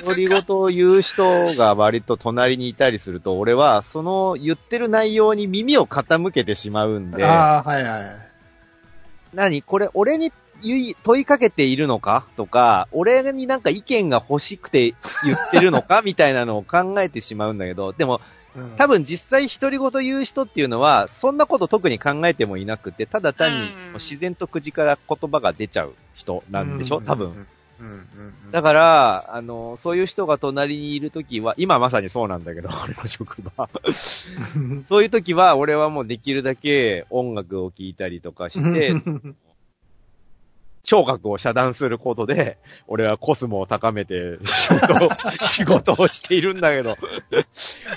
[0.00, 0.04] ん。
[0.04, 8.16] 独り言を言う人が割と隣にいたりすると、俺はその言ってる内容に耳を傾けてしまうんで、ああ、はいはい。
[9.34, 9.62] 何？
[9.62, 10.32] これ俺に
[11.02, 12.26] 問いかけているのか？
[12.36, 16.02] とか、俺になんか意見が欲しくて言ってるのか？
[16.02, 18.20] みたいなのを考えてしまうんだけど、でもうん
[18.76, 23.92] 多分実際独り言言う人っていうのは、そんなこと特に考えてもいなくて、ただ単にうん。
[23.94, 27.00] 自然と口から言葉が出ちゃう人なんでしょ？
[27.00, 27.46] 多分。。
[28.52, 33.68] だから、あの、そういう人が隣にいるときは、今まさにそうなんだけど、 俺の職場。
[34.88, 38.94] そういうときは、俺はもうできるだけ音楽を聴いたりとかして、
[40.84, 45.10] 聴覚を遮断することで、俺はコスモを高めて仕事を、
[45.46, 46.96] 仕事をしているんだけど、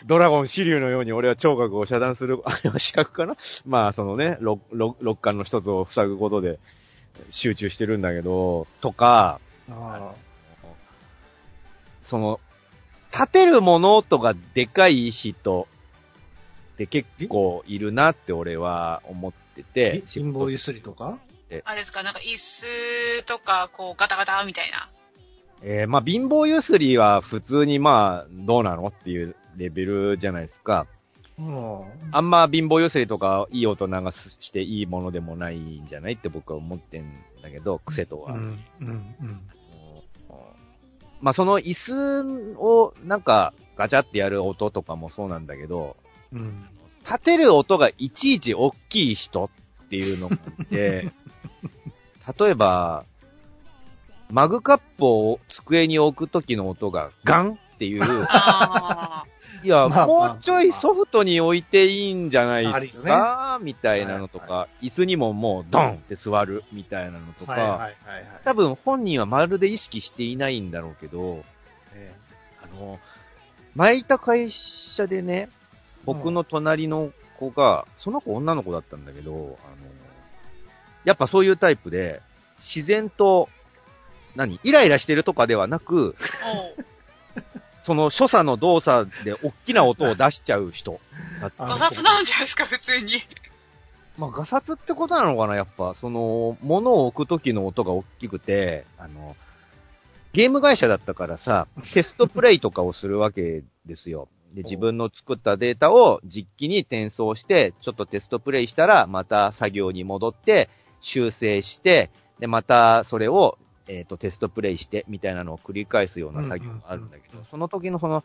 [0.06, 3.36] ドラゴン、シリュウのように俺は聴覚を遮断する、あれは視覚かな？
[3.65, 6.60] まあ、そのね、六、六、六感の一つを塞ぐことで
[7.32, 10.13] 集中してるんだけど、とか、あ
[12.04, 12.39] その、
[13.12, 15.67] 立てる物音がでかい人
[16.74, 21.17] って結構いるなって俺は思ってて、貧乏ゆすりとか？
[21.63, 24.89] あれですか、なんか椅子とか、こう、ガタガタみたいな。
[25.62, 30.88] えー、まあ、貧乏ゆすりは普通にまあ、どうなのっていうレベルじゃないですか。
[31.39, 31.86] うん。
[32.12, 33.93] あんま貧乏ゆすりとかいい音流
[34.39, 38.34] していいものでもないんじゃないって僕は思ってんだけど、癖とは。
[38.34, 38.63] うん。
[38.81, 38.88] うん。
[38.88, 39.41] うん。
[41.21, 45.95] まあ、その椅子をなんかガチャってやる音とかもそうなんだけど、
[46.31, 46.65] うん。
[47.05, 49.45] 立てる音がいちいち大きい人
[49.86, 51.12] っていうのがいて、
[52.39, 53.05] 例えば、
[54.29, 59.25] マグカップを机に置くときの音がガンっていう、あ
[59.63, 67.95] いや、まあもうちょいソフトに置いていいんじゃないですよか、みたいなのとか、は椅子にももうドンって座るみたいなのとか、はいはいはいはい。
[68.43, 71.43] 多分本人はまるで意識していないんだろうけど、
[71.93, 72.13] え
[72.63, 72.99] あの、
[73.75, 75.49] 前いた会社でね、
[76.05, 79.47] 僕の隣の子が、その子女の子だったんだけど、あの、
[81.06, 82.22] やっぱそういうタイプで、
[82.60, 83.50] 自然と、
[84.36, 84.60] 何？
[84.63, 86.15] イライラしてるとかではなく、
[87.86, 91.00] その所作の動作で大きな音を出しちゃう人
[91.39, 91.63] だった。
[91.63, 93.13] あ ガサツなんじゃないですか、普通に。
[94.18, 99.36] まあ、ガサツってことなのかなやっぱ、その、物を置く時の音が大きくて、あの、
[100.34, 104.28] ゲーム会社だったからさ、テストプレイとかをするわけですよ。
[104.54, 110.70] で、自分の作ったデータを実機に転送して、ちょっとテストプレイしたら、また作業に戻って、
[111.06, 118.24] 修正して、で、またそれを、えっ、と、テストプレイして、みたいなのを繰り返すような作業があるんだけどうんうんうんうん、その時のその、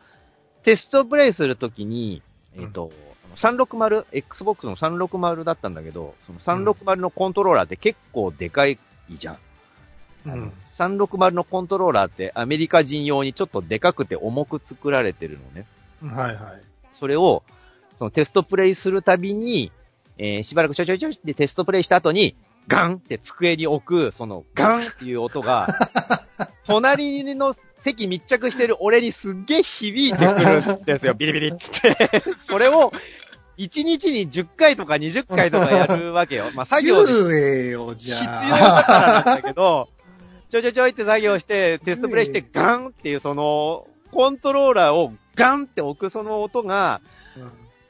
[0.63, 2.23] テストプレイするときに、
[2.57, 2.91] えっ、と、
[3.35, 8.79] 360、Xbox の360だったんだけど、その360のコントローラーって結構でかい
[9.11, 9.37] じゃん。
[10.25, 10.51] うん。
[10.77, 15.67] 360のコントローラーってアメリカ人用にちょっとでかくて重く作られてるのね。
[16.13, 16.61] はいはい。
[16.93, 17.43] それを、
[17.99, 19.71] そのテストプレイするたびに、
[20.17, 22.35] えーしばらくちょいちょいちょいってテストプレイした後に、
[22.67, 25.67] ガンって机に置く、そのガンっていう音が、
[26.67, 32.21] 隣の席密着してる俺にすっげえ響いてくるんですよ、ビリビリっつって。
[32.47, 32.93] それを、
[33.57, 36.45] 1日に10回とか20回とかやるわけよ。
[36.55, 38.83] まあ作業で言えよ、じ必ゃ要だあ。
[38.83, 39.89] からなんだけど、
[40.49, 47.01] ちょいちょいちょいって作業して、テストプレイしてガンっていうその、コントローラーをガンって置くその音が、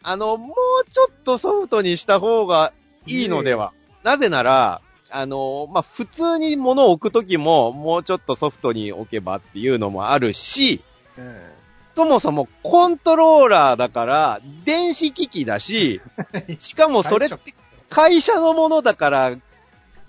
[0.03, 0.55] あの、も
[0.85, 2.73] うちょっとソフトにした方が
[3.05, 3.73] いいのでは。
[4.03, 10.81] なぜなら、あの、まあ、普通に物を置くときも、もうちょっとソフトに置けばっていうのもあるし、
[11.17, 11.51] え
[11.95, 16.01] そもそもコントローラーだから、電子機器だし、
[16.33, 17.53] え しかもそれって
[17.89, 19.35] 会社のものだから、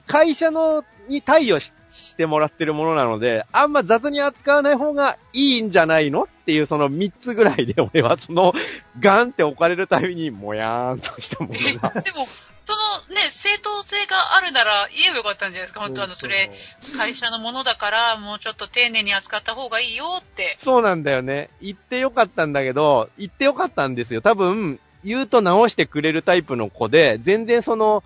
[0.07, 8.55] 会社のに対応ししてもらってるものなので、あんま雑に扱わない方がいいんじゃないのっていうその3つぐらいで俺はその
[8.99, 12.01] ガンって置かれるたびにもやーんとしたものが。
[12.01, 12.27] でも、
[12.65, 12.75] そ
[13.11, 15.81] のね、正当性があるなら言えばよかったんじゃないですか。
[15.81, 16.51] 本当あの、それ、
[16.97, 20.59] 会社のものだから、もうちょっと丁寧に扱った方がいいよって。
[20.63, 21.51] そうなんだよね。
[21.61, 24.21] 言ってよかったんだけど、言ってよかったんですよ。
[24.21, 28.05] 多分、言うと直してくれるタイプの子で、全然その、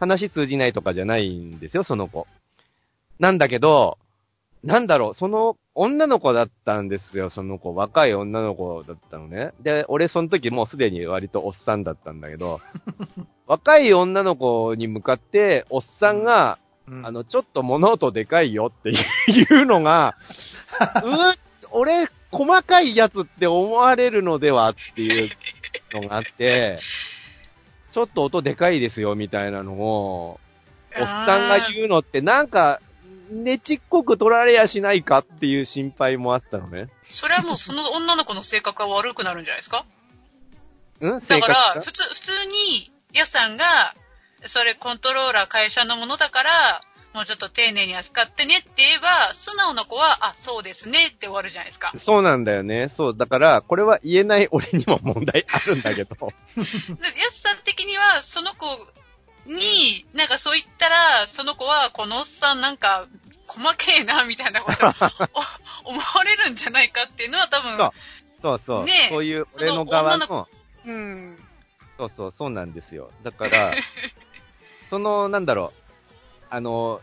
[0.00, 2.26] 話通じないとかじゃないんですよ、その子。
[3.18, 3.98] なんだけど、
[4.64, 7.74] なんだろう、その、女の子だったんですよ、その子。
[7.74, 9.52] 若い女の子だったのね。
[9.60, 12.60] で、俺その時もうすでに割とおっさんだったんだけど、
[13.46, 20.16] 若い女の子に向かって、おっさんが、うんあの、ちょっと物音でかいよっていうのが、
[21.04, 21.34] うわ
[21.70, 25.30] 俺、細かいやつって思われるのではっていう
[25.92, 26.78] のがあって、
[27.92, 30.40] ちょっと音でかいですよみたいなのを、
[30.98, 32.80] おっさんが言うのってなんか、
[33.30, 36.88] ねちっこく取られやしないかっていう心配もあったのね。
[37.08, 39.84] それはもうその女の子の性格が悪くなるんじゃないですか？
[41.00, 41.20] うん？
[41.26, 43.94] だから、普通、普通に、ヤスさんが、
[44.42, 46.82] それコントローラー会社のものだから、
[47.14, 51.92] もうちょっと丁寧に扱ってねって言えば、素直な子は、あ、そうですねって終わるじゃないですか。
[52.04, 52.92] そうなんだよね。
[52.96, 53.16] そう。
[53.16, 56.14] だから、これは言えない俺にも問題あるんだけど。
[56.16, 56.22] で
[56.56, 58.66] ヤスさん的には、その子
[59.48, 63.06] に、なんかそう言ったら、その子は、このおっさんなんか、
[63.46, 64.86] 細けえな、みたいなこと
[65.84, 67.92] お思われるんじゃないかっていうのは多分、そう
[68.42, 68.84] そうそう。
[68.84, 70.48] ねえそういう俺の側そのの、
[70.84, 71.44] うん。
[71.96, 73.10] そうそう、そうなんですよ。
[73.22, 73.74] だから、
[74.90, 75.82] その、なんだろう、
[76.50, 77.00] あの、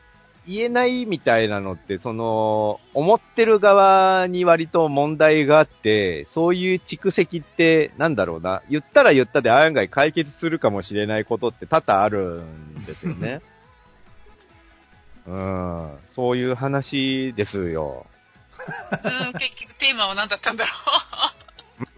[0.48, 13.42] 言えないみたいなのって、その、思ってる側に割と問題があって、そういう蓄積って、なんだろうな、言ったら言ったで案外解決するかもしれないことって多々あるんですよね。
[15.26, 18.06] うん、そういう話ですよ。
[18.92, 20.72] うん、結局テーマは何だったんだろ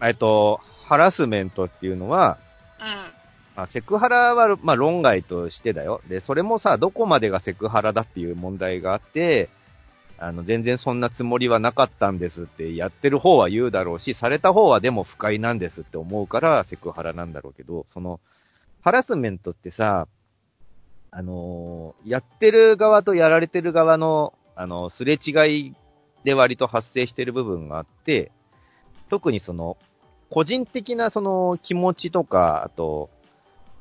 [0.06, 2.38] えっと、ハラスメントっていうのは、
[2.80, 2.84] う。
[2.84, 3.17] うん。
[3.58, 6.00] まあ、セクハラは、まあ、論外としてだよ。
[6.08, 9.48] で、それもさ、どこまでがセクハラだっていう問題があって、
[10.16, 18.20] あの、全然そんなつもりはなかったんですって、やってる方は言うだろうし、された方はでも不快なんですって思うから、セクハラなんだろうけど、その、
[18.80, 20.06] ハラスメントってさ、
[21.10, 25.74] あのーやってる側とやられてる側の、あの、すれ違い
[26.22, 28.30] で割と発生してる部分があって、
[29.10, 29.76] 特にその、
[30.30, 33.10] 個人的なその気持ちとか、あと、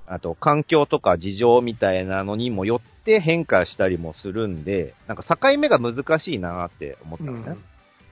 [0.07, 7.57] あと環境とか事情みたいなのにもよって変化したりもするんで、なんか境目が難しいなって思ったうんのね。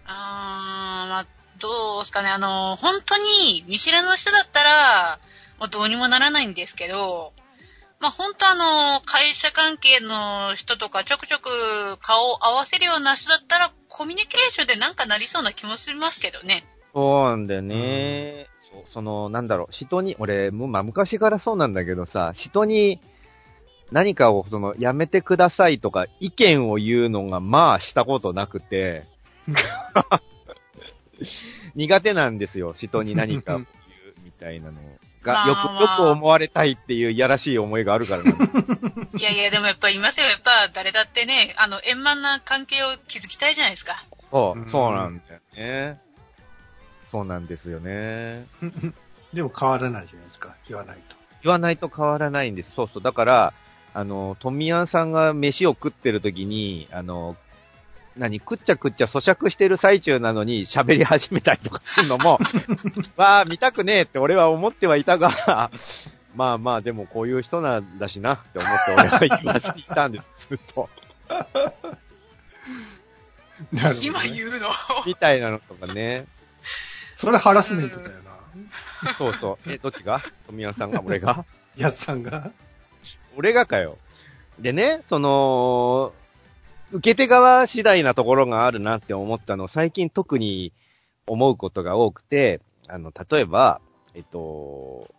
[0.06, 1.28] あー、まあ、
[1.60, 2.30] どうですかね。
[2.30, 5.20] あの、本当に見知らぬ人だったら、
[5.58, 7.32] もうどうにもならないんですけど、
[8.00, 16.66] まあ本当あの、会社関係の人とかちょくちょく顔を合わせるような人だったら、コミュニケーションでなんかなりそうな気もしますけどね。
[16.94, 18.48] そうなんだよね。
[18.92, 23.00] その、なんだろう、人に、俺、もうまあ昔からそうなんだけどさ、人に
[23.92, 29.06] 何かをその、やめてくださいとか意見を言うのがまあしたことなくて、
[31.76, 33.68] 苦手なんですよ、人に何かを言う
[34.24, 34.82] みたいなの
[35.22, 40.28] が、まあよく、よく思われたいっていういやらしい思いがあるからないやいや、でもやっぱいますよ。
[40.28, 43.96] やっぱ誰だってね、あの、円満な関係を築きたいじゃないですか。
[44.32, 46.02] そうう、そうなんだよね。
[47.16, 48.46] そうなんですよね。
[49.34, 51.16] でも変わらないじゃないですか、言わないと。
[51.44, 52.72] 言わないと変わらないんです。
[52.76, 53.04] そうそう。
[53.04, 53.54] だから、
[53.94, 57.38] あの、富谷さんが飯を食ってる時に、あの、
[58.18, 62.38] 何、くっちゃくっちゃ咀嚼してる最中なのに喋り始めたりとかするのも、
[63.16, 65.72] わあ、見たくねえって俺は思ってはいたが、
[66.36, 70.90] まあまあ、でもこういう人なんだしなって思って俺は言わせていたんです、ずっと。
[73.72, 74.70] なるほどね今言うの？
[75.06, 76.26] みたいなのとかね。
[77.16, 78.22] それハラスメントだよ
[79.04, 79.14] な。
[79.14, 79.72] そうそう。
[79.72, 80.22] え、どっちが？
[80.48, 81.46] 富谷さんが俺が？
[81.78, 82.52] やつさんが？
[83.38, 83.98] 俺がかよ。
[84.60, 86.14] でね、その、
[86.92, 90.72] 受け手側次第なところがあるなって思ったの、最近特に
[91.28, 93.82] 思うことが多くて、あの、例えば、
[94.14, 95.14] えっと、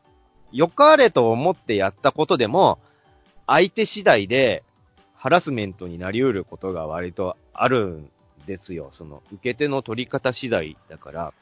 [0.52, 2.78] よかれと思ってやったことでも、
[3.46, 4.62] 相手次第で
[5.16, 8.10] ハラスメントになり得ることが割とあるん
[8.46, 8.92] ですよ。
[8.96, 11.32] その、受け手の取り方次第だから、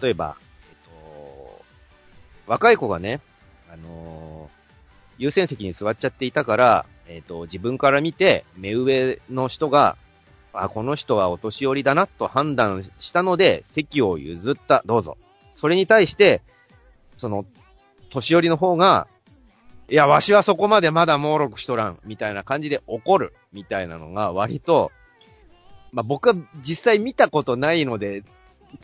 [0.00, 0.36] 例えば、
[0.70, 1.62] えっと、
[2.46, 3.20] 若い子がね、
[3.72, 4.58] あのー
[5.18, 9.96] 優先席に座っちゃっていたから、えっと、自分から見て、目上の人が、
[10.52, 15.18] あ、この人はお年寄りだなと判断したので、席を譲った、どうぞ。
[15.56, 16.40] それに対して、
[17.16, 17.44] その、
[18.10, 19.08] 年寄りの方が、
[19.90, 24.92] いや、わしはそこまでまだ猛録しとらん、みたいな感じで怒る、みたいなのが割と、
[25.90, 28.22] まあ、僕は実際見たことないので、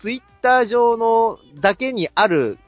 [0.01, 2.59] ツイッター上のだけにある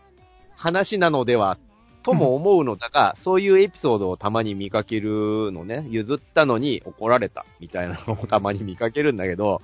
[0.56, 1.58] 話なのでは、
[2.02, 9.60] とも思うのだが、そういうエピソードをたまに見かけるのね、譲ったのに怒られた、みたいなのをたまに見かけるんだけど、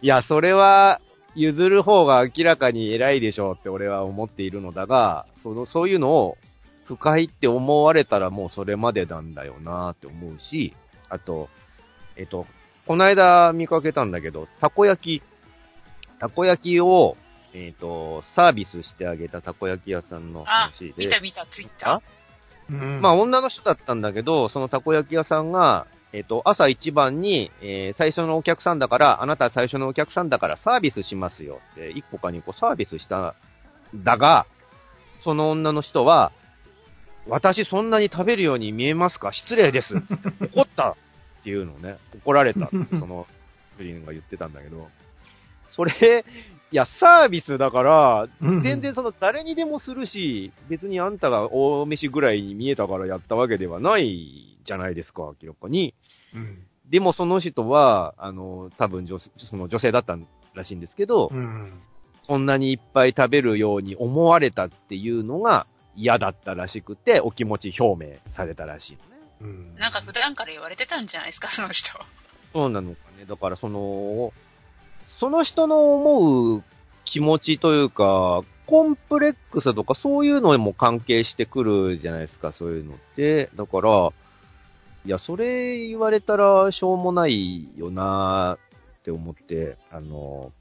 [0.00, 1.00] いや、それは、
[1.36, 6.38] 譲る方が明らかに偉いでしょうって俺は思っているのだが、その、そういうのを
[6.86, 10.74] 不快って思われたらもうそれまでなんだよなって思うし、
[11.08, 11.48] あと、
[12.16, 12.46] えっと、
[12.86, 15.22] この間見かけたんだけど、たこ焼き、
[16.20, 17.16] たこ焼きを、
[17.54, 20.94] えっ、と、サービスしてあげたたこ焼き屋さんのあ、話で。
[20.96, 22.02] 見た見た、ツイッターあ？
[22.70, 33.34] うんまあ、女の人だったんだけど、そのたこ焼き屋さんが、えっ、と、朝一番に、えー最初のお客さんだから、あなた最初のお客さんだからサービスしますよって、1個か2個サービスした、
[33.94, 34.46] だが、
[35.24, 36.30] その女の人は、
[37.26, 39.32] 私そんなに食べるように見えますか？
[39.32, 39.94] 失礼です。
[40.52, 40.94] 怒ったっ
[41.42, 43.26] ていうのをね、怒られたって、その、
[43.78, 44.88] グリーンが言ってたんだけど、
[45.70, 46.24] それ、
[46.72, 55.94] いや、サービスだから、うん全然その誰にでもするし、別にあんたが大飯ぐらいに見えたからやったわけではないじゃないですか、明らかに。
[56.34, 56.66] うん。
[56.88, 60.16] でもその人は、あの、多分女性、その女性だった
[60.54, 61.80] らしいんですけど、うん。
[62.22, 65.66] そんなにいっぱい食べるように思われたっていうのが
[65.96, 69.22] 嫌だったらしくて、お気持ち表明されたらしいのね。
[69.40, 69.74] うん。
[69.76, 71.90] なんか普段から言われてたんじゃないですか、その人。
[72.52, 73.24] そうなのかね。
[73.28, 74.32] だからその、
[75.20, 76.64] その人の思う
[77.04, 83.50] 気持ちというか、コンプレックスとかそういうのにも関係してくるじゃないですか、そういうのって。
[83.54, 84.10] だから、
[85.04, 90.52] いや、それ言われたらしょうもないよなーって思って、あの、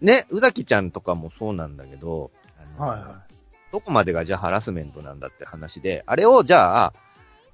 [0.00, 2.32] ね、宇崎ちゃんとかもそうなんだけど、
[2.76, 3.22] はいは
[3.70, 6.92] どこまでがじゃあハラスメントなんだって話で、あれをじゃあ、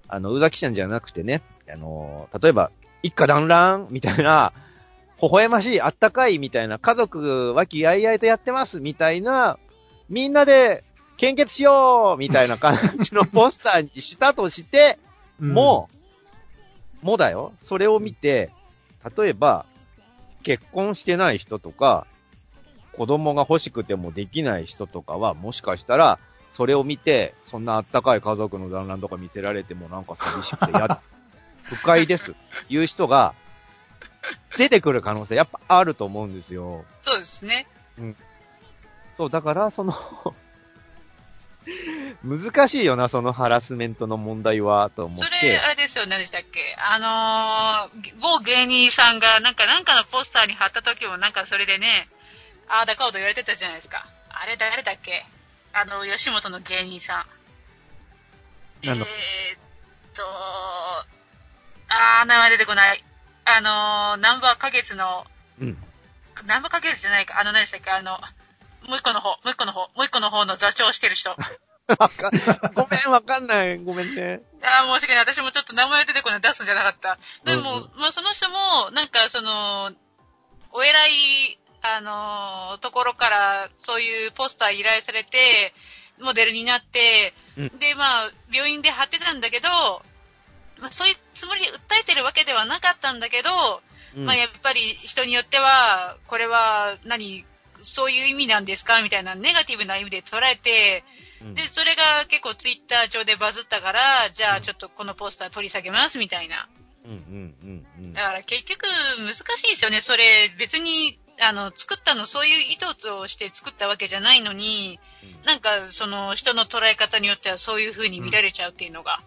[0.08, 2.70] あの、宇崎ちゃんじゃなくてね、あの、例えば、
[3.02, 4.52] 一家団らんみたいな、
[5.24, 9.58] 微笑ましい、あったかいみたいな、家族和気あいあいとやってますみたいな、
[10.08, 10.84] みんなで
[11.16, 14.98] 献血しようみたいな感じのポスターにしたとして、
[15.40, 15.44] い。
[15.44, 15.88] も
[17.02, 17.52] う、もうだよ。
[17.62, 18.50] それを見て、
[19.16, 19.66] 例えば、
[20.42, 22.06] 結婚してない人とか、
[22.92, 26.18] 子供が欲しくてもできない人とかは、もしかしたら、
[26.52, 31.02] それを見て、そんなあったかい家族の団らんとか見せられてもなんか寂しくて嫌だ。
[31.62, 32.34] 不快です。
[32.68, 33.34] いう人が、
[34.56, 36.84] 出てくる可能性やっぱあると思うんですよ。
[37.02, 37.66] そうですね。
[39.16, 39.94] そう、だから、その、
[42.24, 45.48] 難しいよな、そのハラスメントの問題は、と思っそて。
[45.48, 46.74] れ、あれですよ、何でしたっけ？
[46.78, 46.98] あ
[47.92, 52.08] のー、某芸人さんが、なんか、なんかのポスターに貼った時も、なんかそれでね、
[52.68, 54.06] ああだかおと言われてたじゃないですか。
[54.30, 55.24] あれ誰だっけ？
[55.72, 57.26] あの、吉本の芸人さん。
[58.82, 59.06] えーっ
[60.12, 60.22] と、
[61.88, 63.04] あー、名前出てこない。
[63.44, 65.24] あのー、ナンバー花月の、
[65.60, 65.76] うん。
[66.46, 68.18] ナンバー花月じゃないか、あの、何でしたっけあの、
[68.88, 71.34] もう一個の方、もう一個の方、もう一個の方の座長してる人。
[72.74, 73.78] ごめん、わかんない。
[73.78, 74.40] ごめんね。
[74.62, 75.24] ああ、申し訳ない。
[75.24, 76.40] 私もちょっと名前出てこない。
[76.40, 77.18] 出すんじゃなかった。
[77.44, 79.90] でも、うんうまあその人も、なんかその、
[80.72, 85.74] お偉い、あのーところから、そういうポスター依頼されて、
[86.20, 89.68] モデルになって、うんで、まあ、病院で貼ってたんだけど、
[90.80, 93.50] まあそういうつもりで訴えてるわけではなかったんだけど、
[94.16, 97.44] うんまあやっぱり人によっては、これは何、
[97.82, 101.04] そういう意味なんですかみたいなネガティブな意味で捉えて、
[101.42, 106.68] うんで、それが結構ツイッター上でバズったから、じゃあちょっとこのポスター取り下げますみたいな。
[107.04, 108.86] うんうんうんうんだから結局
[109.18, 110.00] 難しいですよね。
[110.00, 115.00] それ別に、あの、作ったのそういう意図として作ったわけじゃないのに、
[115.44, 119.20] なんかその人の捉え方によってはそういう風に見られちゃうっていうのが。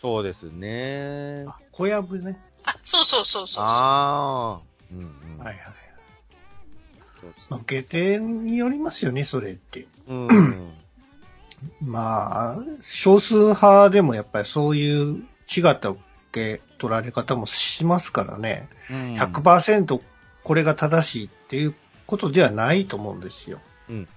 [0.00, 1.44] そうですね。
[1.48, 2.38] あ、小籔ね。
[2.64, 3.64] あ、そうそうそうそう。
[3.64, 4.60] ああ。
[4.92, 5.02] うんう
[5.36, 5.38] ん。
[5.38, 5.58] はいはい。
[7.20, 9.86] そうですまあ、下手によりますよね、それって。
[10.08, 10.72] うん。
[11.82, 15.16] まあ、少数派でもやっぱりそういう
[15.48, 15.98] 違った受
[16.32, 18.68] け取られ方もしますからね。
[18.90, 20.00] うん100%
[20.44, 21.74] これが正しいっていう
[22.06, 23.60] ことではないと思うんですよ。
[23.90, 24.08] うん。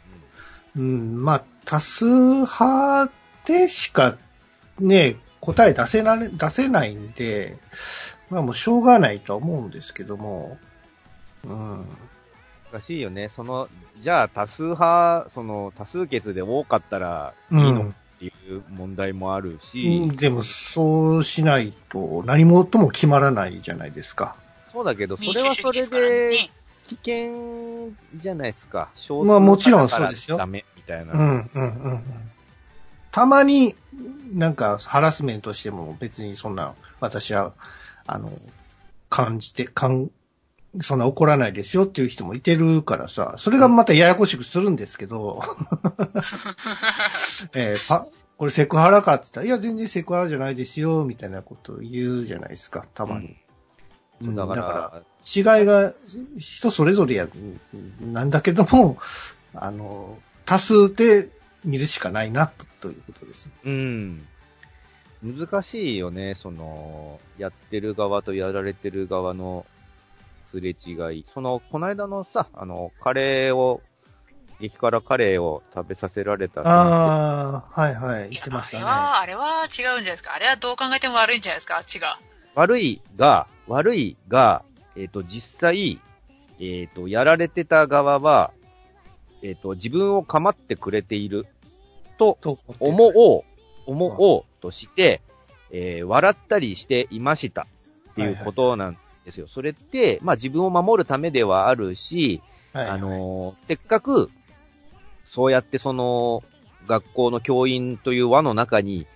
[0.77, 3.11] うん、まあ、多数派
[3.45, 4.17] でしか
[4.79, 7.57] ね、答え出せなれ、出せないんで、
[8.29, 10.57] まあもうしょうがないとは思うんですけども、
[11.43, 11.85] うん。
[12.71, 13.29] 難しいよね。
[13.35, 13.67] その、
[13.99, 24.35] じゃあ多数派、その多数決で多かったらいいのっていう問題もあるし、うんでも、そうしないと何もとも決まらないじゃないですか。
[24.71, 26.49] そうだけど、そ民れはそれで。
[26.87, 28.89] 危険じゃないですか。
[28.95, 31.13] 少まあもちろんそうですよダメみたいな。
[31.13, 32.03] うん、うん、うんうん。
[33.11, 33.75] たまに
[34.33, 37.53] なんかハラスメントしても別にそんな、私は、
[38.07, 38.31] あの、
[39.09, 40.09] 感じて、かん、
[40.79, 45.41] そんな怒らないですよっていう人もいてるからさ、それがまたややこしくするんですけど、
[47.53, 53.27] えーパ、これセクハラかって言ったら、いや全然セクハラじゃないですよ、みたいなことを言うじゃないですか、たまに。
[53.27, 53.35] うん
[54.35, 55.03] だから、だか
[55.43, 55.93] ら違いが
[56.37, 57.27] 人それぞれや、
[57.99, 58.97] なんだけども、
[59.53, 61.29] あの、多数で
[61.63, 63.49] 見るしかないな、とということです。
[63.63, 64.27] うん。
[65.23, 69.65] 難しいよね、その、やってる側とやられてる側の
[70.51, 71.25] すれ違い。
[71.33, 73.81] その、この間のさ、あの、カレーを、
[74.59, 78.83] 激辛カレーを食べさせられたああ、はいはい、言ってましたね。
[78.83, 80.35] あれは、あれは違うんじゃないですか。
[80.35, 82.19] あれはどう考えても悪いんじゃないですか、あっちが。
[82.53, 84.63] 悪いが、悪いが、
[84.95, 85.99] えっ、と、実際、
[86.59, 88.51] えっ、と、やられてた側は、
[89.41, 91.45] えっ、と、自分を構ってくれている。
[92.17, 93.43] とと思おう、
[93.87, 95.21] 思おうとして、
[95.71, 97.65] えー笑ったりしていました。
[98.11, 99.47] っていうことなんですよ。
[99.47, 102.41] それって、まあ自分を守るためではあるし、
[102.73, 102.95] はいはい。
[102.95, 104.29] あのーせっかく、
[105.25, 106.43] そうやってその、
[106.87, 109.07] 学校の教員という輪の中に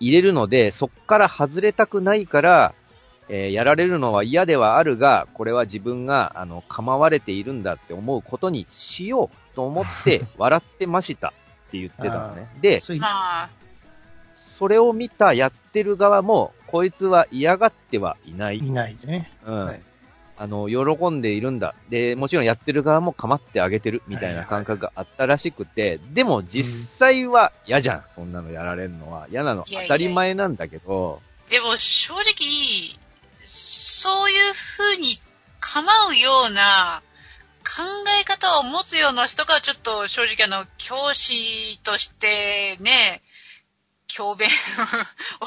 [0.00, 2.74] 入れるので、そっから外れたくないから、
[3.28, 11.30] えーやられるのは嫌ではあるが、これは自分が、あの、構われているんだって思うことにしようと思って、 笑ってましたっ
[11.72, 12.48] て言ってたのね。
[12.60, 18.58] で、それを見たやってる側も、こいつは嫌がってはいない。
[18.58, 19.28] いないね。
[19.44, 19.64] うん。
[19.66, 19.80] はい
[20.40, 21.74] あの、喜んでいるんだ。
[21.90, 26.64] で、もちろんやってる側も構ってあげてるみたいな感覚があったらしくて、でも実
[26.96, 28.04] 際は嫌じゃん。
[28.14, 29.26] そんなのやられるのは。
[29.32, 32.22] 嫌なのいやいや当たり前なんだけど、でも正直、
[33.42, 35.18] そういう風に
[35.58, 37.07] 構うような考
[38.20, 43.22] え方を持つような人がちょっと正直あの、教師としてね、
[44.06, 44.46] 教鞭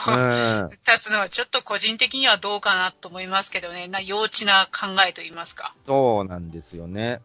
[0.08, 0.70] をうん。
[0.88, 3.88] 立つのはちょっと個人的にはどうかなと思いますけどね。
[3.88, 5.74] な幼稚な考えと言いますか。
[5.88, 7.22] そうなんですよね。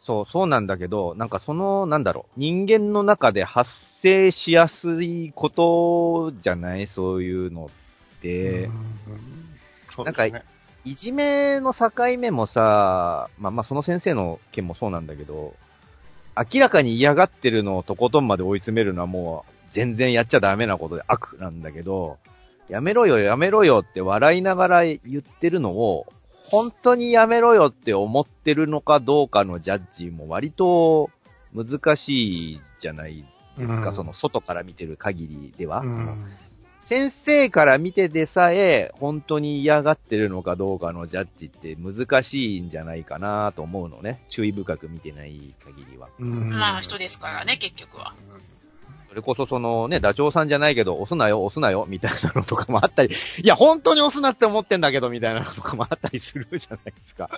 [0.00, 3.70] そう、そうなんだけど、なんかその、なんだろう、人間の中で発
[4.02, 6.86] 生しやすいことじゃない？
[6.88, 8.64] そういうのって。
[8.64, 9.58] うん
[9.94, 10.44] そうですね。
[10.88, 15.54] いじめの境目もさ、まあまあその先生の件もそうなんだけど、
[16.34, 22.16] 明らかに嫌がってるのをとことんまで追い詰めるのはもう全然やっちゃダメなことで悪なんだけど、
[22.70, 26.06] やめろよやめろよって笑いながら言ってるのを、
[26.44, 31.10] 本当にやめろよって思ってるのかどうかのジャッジも割と
[31.54, 33.26] 難しいじゃない
[33.58, 35.80] ですか、うんその外から見てる限りでは。
[35.80, 36.26] うん
[36.88, 44.22] 先生から見てでさえ、本当に嫌がってるのかどうかのジャッジって難しいんじゃないかなと思うのね。
[44.30, 46.08] 注意深く見てない限りは。
[46.18, 48.14] うんまあ人ですからね、結局は。
[49.18, 53.12] それこそそのね、ダチョウさんじゃないけど、押すなよ、押すなよ、みたいなのとかもあったり、
[53.42, 57.28] いや、本当に押すなって思ってんだけど、みたいなのとかもあったりするじゃないですか。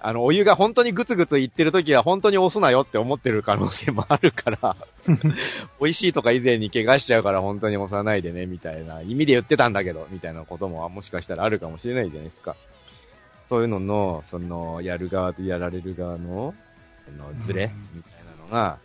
[0.00, 4.76] あの、お湯が本当にグツグツいってる時は本当に押すなよって思ってる可能性もあるから、
[5.80, 12.56] 美味しいとか以前に怪我しちゃうから本当に押さないでね、みたいな意味で言ってたんだけど、みたいなことももしかしたらあるかもしれないじゃないですか。
[13.48, 16.54] そういうのの、その、やる側とやられる側の、
[17.06, 18.78] その、ズレ、みたいなのが、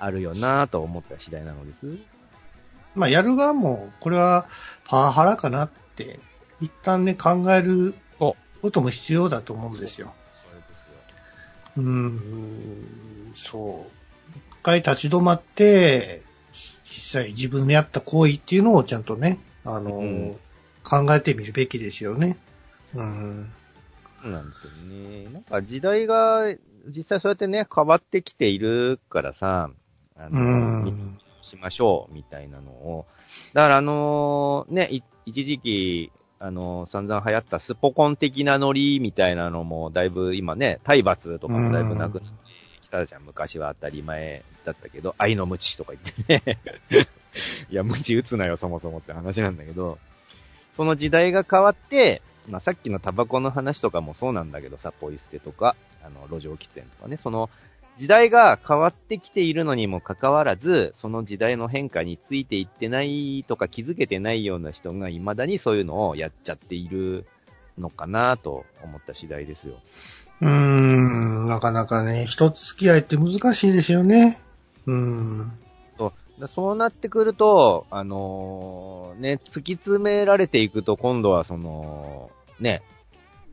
[0.00, 1.98] あるよなぁと思った次第なのです。
[2.94, 4.46] まあ、やる側も、これは
[4.86, 6.18] パワハラかなって、
[6.60, 10.12] 一旦ね、考えるおことも必要だと思うんですよ。
[11.76, 14.36] うーん、そう。
[14.36, 16.22] 一回立ち止まって、
[16.52, 20.36] 実際自分でやった行為っていうのをちゃんとね、あの、うん
[20.82, 22.36] 考えてみるべきですよね。
[22.94, 23.50] うん。
[24.24, 25.24] なんですよね。
[25.32, 26.44] なんか時代が、
[26.88, 29.70] 実際そうやってね、変わってきているからさ、
[30.24, 30.92] あうの。
[31.42, 33.06] しましょう、みたいなのを。
[33.52, 42.38] だからあのね、い一時期、あの散々流行ったスポコン的なノリみたいなのも、だいぶ今ね、体罰とかもだいぶなくなって
[42.82, 43.22] きたじゃん。
[43.22, 46.58] 昔は当たり前だったけど、愛の無知とか言ってね。
[47.70, 49.98] いや、無知打つなよ、そもそもって話なんだけど、
[50.76, 57.50] その時代が変わって、まあ、さっきのタバコの話とかもそうなんだけどさ、ポイ捨てとか、あの、路上喫煙とかね、その、
[58.00, 67.26] 時代が変わってきているのにもかかわらず、その時代の変化についていってないとか気づけてないような人が未だにそういうのをやっちゃっている
[67.78, 69.74] のかなと思った次第ですよ。
[70.40, 74.40] うーん、なかなかね、人付き合いって難しいですよね。
[74.86, 75.52] うん。
[76.40, 82.82] だそうなってくると、あのーね、突き詰められていくと今度はその、ね、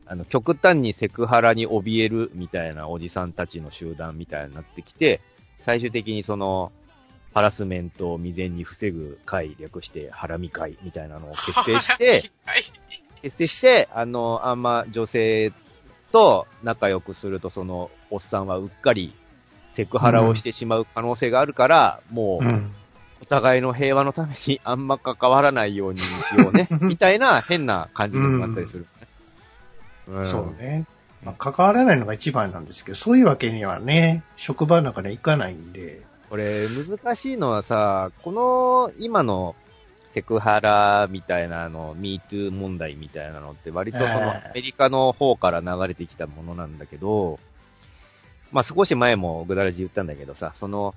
[0.08, 5.20] あの、極端にセクハラに怯えるみたいなおじさんたちの集団みたいになってきて、
[5.66, 6.72] 最終的にその、
[7.34, 12.64] ハラスメントを未然に防ぐ会、略して、ハラミ会みたいなのを結成して、はい。
[13.20, 15.52] 結成して、あの、あんま女性
[16.10, 19.12] と仲良くすると、その、おっさんはうっかり
[19.74, 22.72] セクハラをしてしまう可能性があるから、もう、うん。
[23.20, 26.04] お互いの平和のためにあんま関わらないようにし
[26.36, 28.86] ようね、みたいな変な感じにもなったりする。
[28.92, 28.97] うん
[30.24, 30.86] そうね。
[31.22, 36.02] まあ、関わらないのが一番なんですけど、そういうわけにはね、職場の中で行かないんで。
[36.30, 39.56] これ難しいのはさ、この今の
[40.14, 44.18] セクハラみたいなの、MeToo 問題みたいなのって割とそのええ
[44.50, 47.38] アメリカの方から流れてきたものなんだけど、
[48.52, 50.94] まあ少し前もぐだらじ言ったんだけどさ、その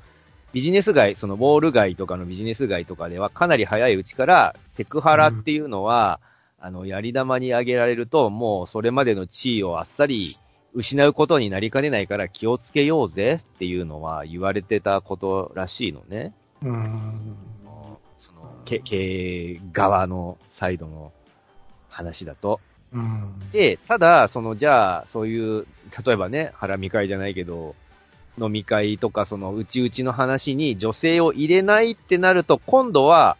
[0.53, 6.20] ビジネス街、そのウォール街とかのビジネス街とかではかなり早いうちからセクハラっていうのは、
[6.64, 10.36] あの、やり玉にあげられると、もうそれまでの地位をあっさり
[10.74, 16.34] 失うことになりかねないから気をつけようぜっていうのは言われてたことらしいのね。
[16.64, 17.36] うん。
[18.20, 21.12] その、け経営側のサイドの
[21.89, 22.59] 話だと。
[22.93, 23.39] うん。
[23.51, 25.66] で、ただ、その、じゃあ、そういう、
[26.05, 27.76] 例えばね、ハラミ会じゃないけど、
[28.39, 33.38] 飲み会とか、その、うちうちの話に女性を入れないってなると、今度は、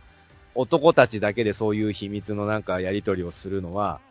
[0.56, 4.02] 男たちだけでそういう秘密のなんかやり取りをするのは、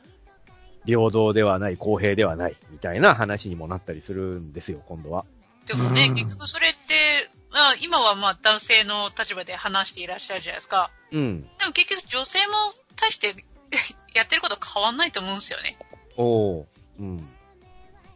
[0.87, 5.25] 平等ではない、公平ではない、みたいな話にもなったりするんですよ、今度は。
[5.67, 6.79] でもね、うん結局それって、
[7.53, 10.91] まあ、今はまあ男性の立場で話していらっしゃるじゃないですか。
[11.13, 11.43] うん。
[11.43, 12.55] でも結局女性も
[12.97, 13.35] 大して
[14.15, 15.77] やってること変わんないと思うんですよね。
[16.17, 16.67] おー。
[17.01, 17.29] うん。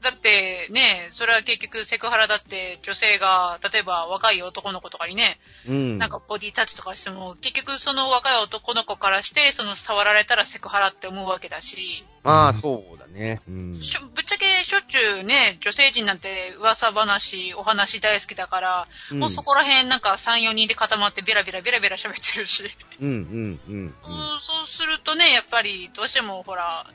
[0.05, 5.99] だってね、それは結局セクハラだって女性が、例えば若い男の子とかにね、うん。
[5.99, 13.41] なんかボディタッチとかしても、結局その若い男の子からして、その触られたらセクハラって思うわけだし、まあ、そうだね。
[13.49, 13.81] うん。
[13.81, 22.65] しょぶっちゃけしょっちゅうね、女性陣なんて噂話、お話大好きだから、うんもうそこら辺なんか3、4人で固まってベラベラベラベラ喋ってるし。
[23.01, 23.75] うん、うん、うん。
[23.75, 23.95] うん
[24.41, 26.87] そうするとね、やっぱりどうしてもほら、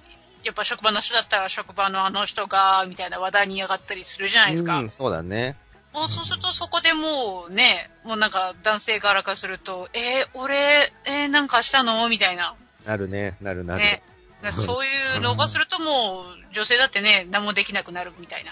[0.43, 4.79] やっぱ職場の人だったら職場のあの人が、みたいな話題に上がったりするじゃないですか。
[4.79, 5.55] うん、そうだね。
[5.93, 12.07] もうそうするとそこでもうね、もうなんか男性側からすると、えー、俺、えー、なんかしたの？
[12.09, 12.55] みたいな。
[12.85, 13.79] なるね、なるなる。
[13.79, 14.03] ね。
[14.51, 18.51] そういうのがするともう女性だってね、何もできなくなるみたいな。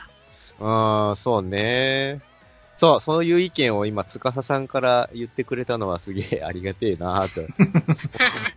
[0.59, 2.19] ああ、そうね。
[2.79, 7.41] そう、そういう意見を今、つかささんから言ってくれたのはすげえありがてえなぁと。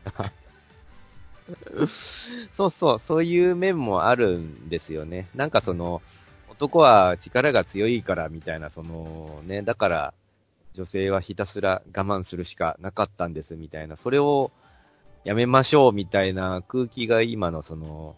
[2.54, 5.28] そうそう、そういう面もあるんですよね。
[5.34, 6.02] なんかその、
[6.48, 10.14] 男は力が強いからみたいな、そのね、だから、
[10.74, 14.50] 女性はひたすら我慢するしかなかったんですみたいな、それを
[15.24, 18.14] やめましょうみたいな空気が今のその、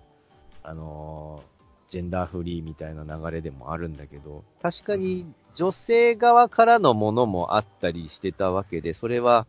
[0.62, 1.42] あの
[1.90, 5.26] ジェンダーフリーみたいな流れでもあるんだけど、確かに
[5.56, 9.46] 女性側からのものもあったりしてたわけで、それは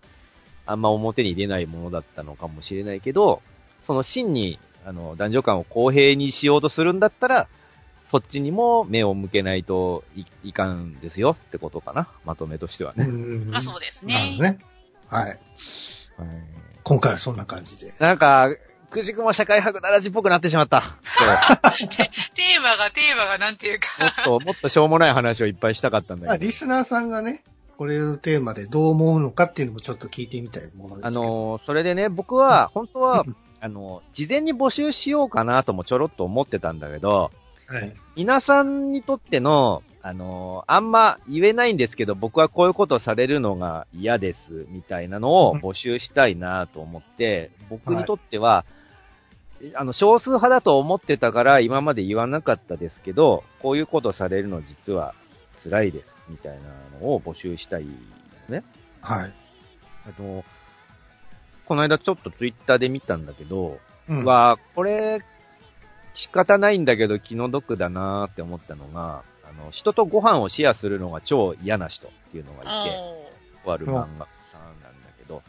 [0.66, 3.42] あんま表に出ないものだったのかもしれないけど、
[3.86, 7.48] その真に、あの、男女間を公平にしようとするんだったら、
[8.12, 12.08] そっちにも目を向けないといいかんですよってことかな。
[12.26, 13.08] まとめとしてはね。
[13.54, 14.44] あそうですねなるほど。
[14.44, 14.60] ね。
[15.08, 15.40] はい。
[16.84, 17.94] 今回はそんな感じで。
[18.00, 18.50] なんか、
[18.92, 20.82] くじくも社会白ならじっぽくなってしまった。
[21.90, 26.48] テーマが、テーマがなんていうそうもかっと、もっとしょうもない話をいっぱいしたかったんまあ、だけど。
[26.48, 27.44] リスナーさんがね、
[27.78, 31.24] これのテーマでどう思うのかっていうのもちょっと聞いてみたいものですあけど。
[31.24, 33.26] のーそれでね、僕は、 本当は、
[33.64, 37.32] あのー事前に募集しようかなともちょろっと思ってたんだけど、
[37.66, 37.94] はい。
[38.18, 48.66] 皆さんにとっての、あのーあんま言えないんですけど、僕はこういうことされるのが嫌です、みたいなのを募集したいなと思って、僕にとっては、
[49.76, 55.16] あの、少数派だと思ってたから今まで言わなかったですけど、こういうことされるの実は
[55.64, 57.92] 辛いです、みたいなのを募集したいで
[58.46, 58.66] すね。
[59.00, 59.34] はい。
[60.06, 60.44] あの、
[61.66, 65.22] この間ちょっとツイッターで見たんだけど、うんは、これ、
[66.14, 72.98] 仕方ないんだけど気の毒だなーって思ったのが、あの、人とご飯をシェアするのが超嫌な人っていうのがいて、
[73.64, 74.28] とある漫画さんなんだ
[75.18, 75.42] けど、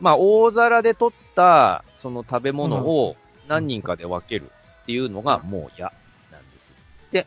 [0.00, 3.16] まあ、大皿で取った、その食べ物を
[3.48, 4.50] 何人かで分ける
[4.82, 5.86] っていうのがもう嫌
[6.30, 6.42] なん
[7.12, 7.26] です。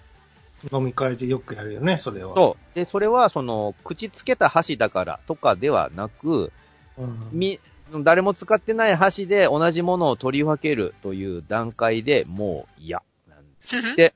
[0.73, 2.35] 飲み会でよくやるよね、それは。
[2.35, 2.75] そう。
[2.75, 6.51] で、それはその、口つけた箸だからとかではなく、
[6.97, 7.29] うん。
[7.31, 7.59] み、
[8.03, 13.95] 誰も使ってない箸で同じものを取り分けるという段階でもう嫌なんです。
[13.95, 14.13] で、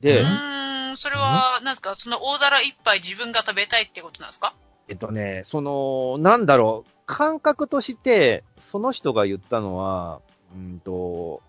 [0.00, 4.54] うで、ーん、それは、なんですか、その大皿一杯自分が食べたいってことなんですか？
[4.88, 10.20] えっとね、その、なんだろう、感覚として、その人が言ったのは、
[10.54, 11.42] うんと、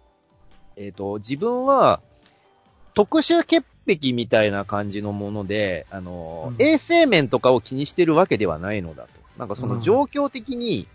[0.76, 2.02] えっと、自分は、
[2.94, 6.62] 特殊潔癖みたいな感じのもので、あの、うん。
[6.62, 9.10] 衛生面とかを気にしてるわけではないのだと。
[9.38, 10.88] なんかその状況的に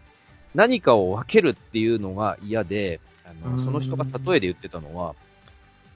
[0.54, 5.14] 何かを分けるっていうのが嫌で、あの、うんその人が例えで言ってたのは、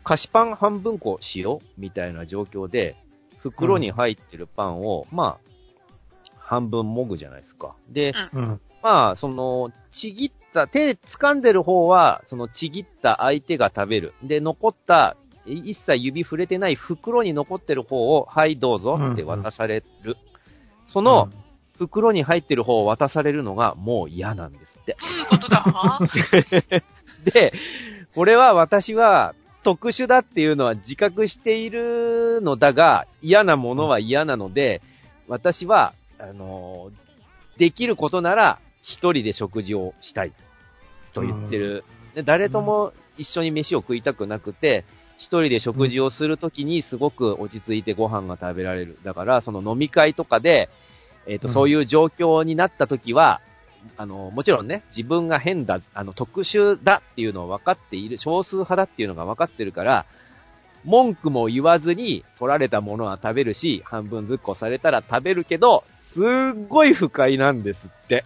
[0.04, 2.96] 菓子パン半分こしようみたいな状況で、
[3.40, 7.74] 袋に入ってるパンを、まあ、半分もぐじゃないですか。
[7.88, 8.60] で、うん。
[8.82, 14.14] まあ、その、ちぎった、手掴んでる方は、そのちぎった相手が食べる。
[14.22, 20.16] で、残った、い一切指触れてない袋に残ってる方を、はい、どうぞって渡される。
[20.88, 21.28] その、
[21.78, 24.96] 袋に入ってる方を渡されるのがもう嫌なんですって。
[25.00, 25.64] どういうことだ？
[27.24, 27.52] で、
[28.14, 34.80] これは私は特殊だっていうのは自覚しているのだが、嫌なものは嫌なので、
[35.28, 37.06] 私は、あのー
[37.58, 40.32] できることなら一人で食事をしたい
[41.14, 41.84] と言ってる。
[42.14, 44.84] で誰とも一緒に飯を食いたくなくて、
[45.18, 48.98] 一人で食事をするときにすごく落ち着いてご飯が食べられる。
[49.02, 50.68] だから、その飲み会とかで、
[51.26, 53.40] えっ、と、うんそういう状況になったときは、
[53.96, 60.06] あの、もちろんね、自分が変だ、あの、特殊だっていうのを分かっている、少数派だっていうのが分かってるから、
[60.84, 68.24] 文句も言わずに取られたものは食べるし、半分ずっこされたら食べるけど、すっごい不快なんですって。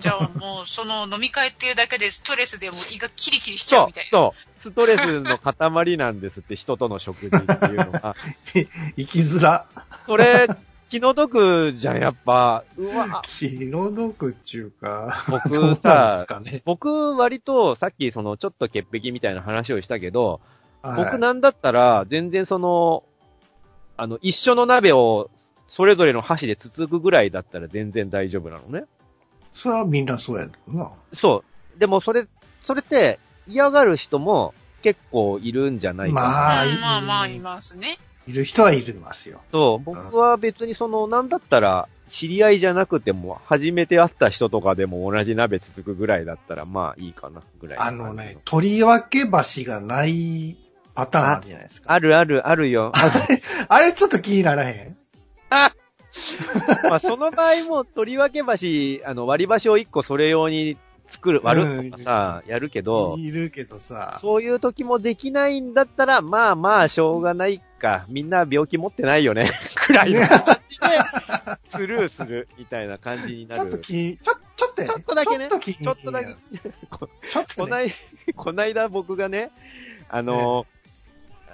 [0.00, 4.10] じゃあもう、その飲み会っていうだけでストレスでもう胃がキリキリしちゃそううみたい、な。
[4.10, 4.60] そう。
[4.62, 8.16] ストレスの塊なんですって、人との食事っていうのが。
[8.54, 8.64] 生
[9.06, 9.66] きづら。
[10.06, 10.48] それ、
[10.92, 12.64] 気の毒じゃん、やっぱ。
[12.76, 15.24] うわ、気の毒っちゅうか。
[15.26, 16.60] 僕さ、かね。
[16.66, 20.42] 僕割とさっきそのちょっと潔癖みたいな話をしたけど、
[20.82, 23.04] はい僕なんだったら、全然その、
[23.96, 25.30] あの、一緒の鍋を、
[25.66, 28.84] それぞれの箸でつつくぐらいだったら全然大丈夫なのね。
[29.54, 30.90] それはみんなそうやろな。
[31.14, 31.42] そ
[31.74, 31.78] う。
[31.78, 32.26] でもそれ、
[32.64, 36.20] それって嫌がる人も結構いるんじゃないかな。
[36.20, 37.96] まあうんまあまあ、いますね。
[38.26, 39.40] いる人はいるますよ。
[39.50, 47.78] そう、僕は別にその、なんだったら、知り合いじゃなくても、初めて会った人とかでも同じ鍋つつくぐらいだったら、まあいいかな、ぐらい。
[47.78, 48.36] あのね、。
[48.44, 50.56] 取り分け箸がない
[50.94, 51.92] パターンあるじゃないですか。
[51.92, 52.92] あるあるあるよ。
[53.68, 54.96] あれちょっと気にならへん？
[55.50, 55.72] あ
[56.88, 60.76] まあその場合も、取り分け箸、あの、割り箸を一個それ用に
[61.08, 64.18] 作る、割るとかさ、やるけど、いるけどさ。
[64.20, 68.06] そういう時もできないんだったら、まあまあ、しょうがないか。
[68.08, 69.52] みんな病気持ってないよね。
[69.74, 70.88] くらいの 感じで、
[71.70, 76.36] スルーする、みたいな感じになちょっとちょ、ちょっとやちょっとだけねちょっと気にちょっとだけ。
[77.28, 77.56] ちょっとね。
[77.56, 77.94] こない、
[78.34, 79.50] こないだ僕がね、
[80.08, 80.66] あの、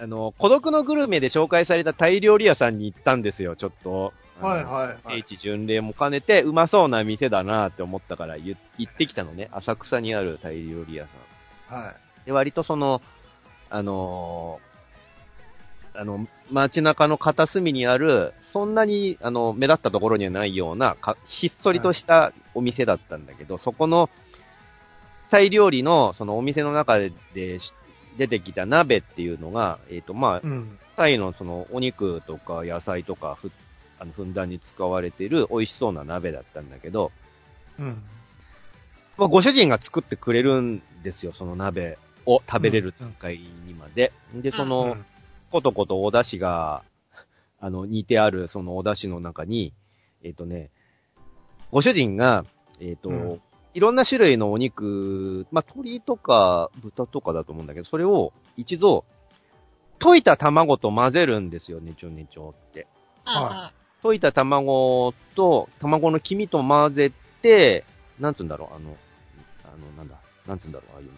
[0.01, 4.13] あの、孤独のグルメで紹介されたタイ料理屋さんに行ったんですよ、ちょっと。
[4.41, 5.23] はいはいはい。
[5.23, 9.49] 聖地巡礼も兼ねて、うまそうな店だなって思ったから言行ってきたのね。
[9.53, 11.07] 浅草にあるタイ料理屋
[11.69, 11.81] さん。
[11.81, 12.27] はい。
[12.27, 13.03] で、割とその、
[13.71, 14.69] あのー
[16.01, 24.09] あの、街中の片隅にある、そんなに、あの、目立ったところにはないような、かひっそりとしたお店だったんだけど、そこの、
[25.29, 30.79] タイ料理の、そのお店の中で出てきた鍋っていうのが、えっ、と、まあ、うん。
[30.97, 33.53] タイのそのお肉とか野菜とかふ、
[34.01, 37.13] あの、ふんだんに使われている美味しそうな鍋だったんだけど、
[37.79, 38.03] うん。
[39.17, 44.13] まあ、ご主人が作ってくれるんですよ、その鍋を食べれる段階にまで。
[44.35, 45.05] で、その、うん
[45.51, 46.83] ことことお出汁が、
[47.61, 49.73] あの、煮てあるそのお出汁の中に、
[50.23, 50.71] えっ、とね、
[51.71, 52.45] ご主人が、
[52.81, 53.41] えっ、と、うん
[53.75, 59.05] いろんな種類のお肉、まあ、鶏とか豚とかだと思うんだけど、それを一度、
[60.01, 62.89] 溶いた卵と混ぜるんですよ、ねちょねちょって。
[64.03, 67.85] 溶いた卵と、卵の黄身と混ぜて、
[68.21, 68.97] なんつうんだろう、あの、
[69.65, 71.13] あの、なんだ、なんつうんだろう、ああいうの。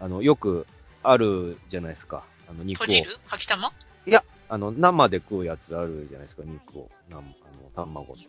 [0.00, 0.66] あの、よく
[1.02, 2.24] あるじゃないですか。
[2.48, 2.96] あの、肉を閉。
[2.96, 3.18] じる？
[3.26, 3.72] かきたま
[4.48, 6.90] あの、生で食うやつあるじゃないですか、肉を。
[7.08, 7.24] なあの、
[7.74, 8.20] 卵と。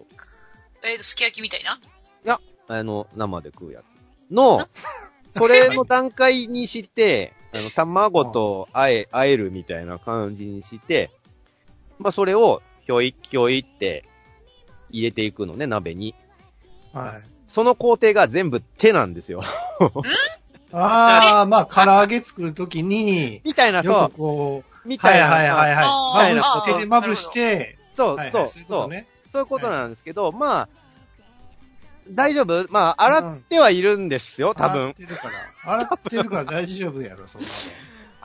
[0.84, 1.80] えー、すき焼きみたいな？
[2.68, 4.34] あの、生で食うやつ。
[4.34, 4.66] の、
[5.38, 11.12] それの段階にして、あの、卵とあえ、あえるみたいな感じにして、
[12.00, 14.06] まあ、それを、ひょい、ひょいって
[14.90, 16.16] 入れていくのね、鍋に。
[16.94, 17.28] はい。
[17.50, 19.44] その工程が全部手なんですよ。
[20.72, 25.28] ああ、まあ、唐揚げ作るときに、みたいな、そようく、こう、みたいな。
[25.28, 26.36] はいはいはいはい。
[26.36, 29.08] まぶ手でまぶして、そう、はいはい、そう、そうそう、ことね。
[29.32, 30.70] そういうことなんですけど、まあ、
[32.10, 32.68] 大丈夫？
[32.70, 34.94] まあ、洗ってはいるんですよ、多洗っ分。
[34.94, 35.30] てるか
[35.64, 35.74] ら。
[35.74, 37.48] 洗ってるから大丈夫やろ、そんな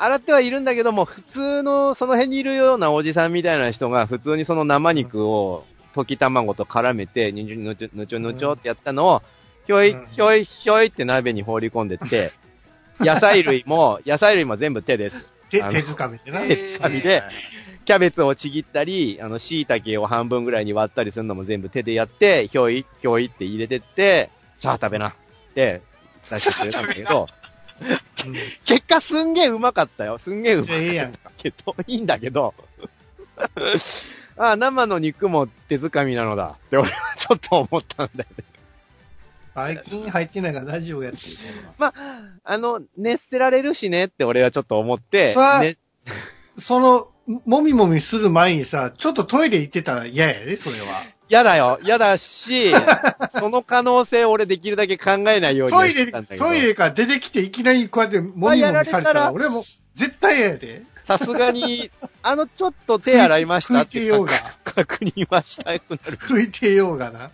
[0.02, 9.22] 洗ってはいるんだけども、普通の、その辺にいるようなおじさんみたいな人が、普通にその生肉を、溶き卵と絡めて、にちょぬちょぬちょぬちょってやったのを、
[9.66, 12.32] ひょいうん、ひょい、ひょいって鍋に放り込んでって、
[13.00, 15.16] 野菜類も、野菜類も全部手です。
[15.16, 15.20] の。
[15.50, 16.40] 手、手づかみでな。
[16.48, 17.22] 手づかみで
[17.84, 24.30] キャベツをちぎったり、あの、椎茸を半分ぐらいに割ったりするのも全部手でやって、ひょい、ひょいって入れてって、
[24.60, 25.08] さあ食べな。
[25.08, 25.12] っ
[25.54, 25.82] て、
[26.30, 27.39] 出してくれたんだけど、うん
[28.64, 30.18] 結果すんげえうまかったよ。
[30.18, 31.30] すんげえうまじゃあええやんか。
[31.36, 32.54] けど、いいんだけど、
[34.36, 38.44] あ生の肉も手づかみなのだって俺はちょっと思ったんだよね。
[39.54, 41.92] 最近入ってないから大丈夫やって、そんな
[42.44, 45.76] あの、熱せられるしねって俺はちょっと思って、そらね、
[46.56, 47.08] その、
[47.44, 51.04] もみもみする前にさ、ちょっとトイレ行ってたら嫌やで、それは。
[51.30, 51.78] やだよ。
[51.84, 52.72] やだし、
[53.38, 56.12] その可能性を俺できるだけ考えないようにはトイレ。
[56.36, 59.64] トイレから出てきていきなりこうやってもみもみされたら、俺も
[59.94, 60.82] 絶対嫌やで。
[61.06, 61.90] さすがに、
[62.22, 64.10] あの、ちょっと手洗いましたって
[64.64, 66.18] 確認はしたくなる。
[66.18, 67.30] 拭いてようがな。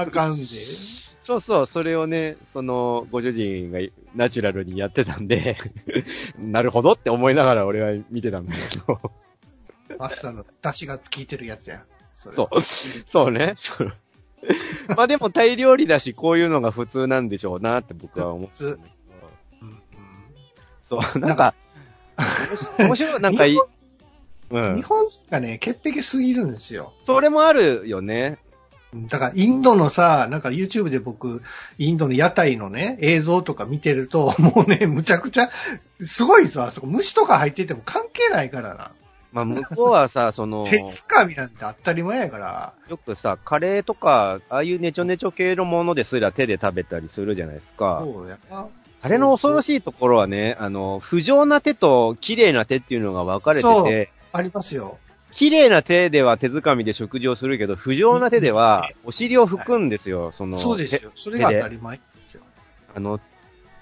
[0.00, 0.44] あかんで。
[1.26, 3.80] そうそう、それをね、その、ご主人が
[4.14, 5.56] ナチュラルにやってたんで、
[6.38, 8.98] なるほどって思いながら俺は見てたんだけど。
[9.98, 11.84] マスターの出汁が効いてるやつや。
[12.14, 12.62] それそう。
[13.06, 13.54] そうね。
[13.58, 13.92] そう
[14.96, 18.82] まあでもタイ料理だし、こういうのが普通なんでしょうなって僕は思ってたんだけ
[19.62, 19.78] うんうん
[20.90, 21.02] ど。
[21.02, 21.54] そう、なんか、
[22.78, 23.58] 面白い、なんかいい。
[24.50, 24.76] うん。
[24.76, 26.92] 日本人がね、潔癖すぎるんですよ。
[27.06, 28.38] それもあるよね。
[28.94, 31.42] だから、インドのさ、なんか YouTube で僕、
[31.78, 35.50] インドの屋台のね、映像とか見てると、もうね、むちゃくちゃ、
[36.00, 38.92] すごいぞ、あそこ虫とか入ってても関係ないからな。
[39.34, 42.72] まあ向こうはさ、 その、手つかみなんて当たり前やから。
[42.88, 48.00] よくさ、カレーとか、ああいうネチョネチョ系のものですら手で食べたりするじゃないですか。
[48.02, 48.66] そうやな。
[49.02, 54.98] あれの恐ろしいところはね、あの、不浄な手と綺麗な手っていうのが分かれてそうて、ありますよ。
[55.32, 60.58] 綺麗な手では手づかみで食事をするけど、不浄な手ではお尻を拭くんですよ、その。
[60.58, 61.10] そうですよ。
[61.16, 62.42] それが当たり前ですよ。
[62.94, 63.20] あの、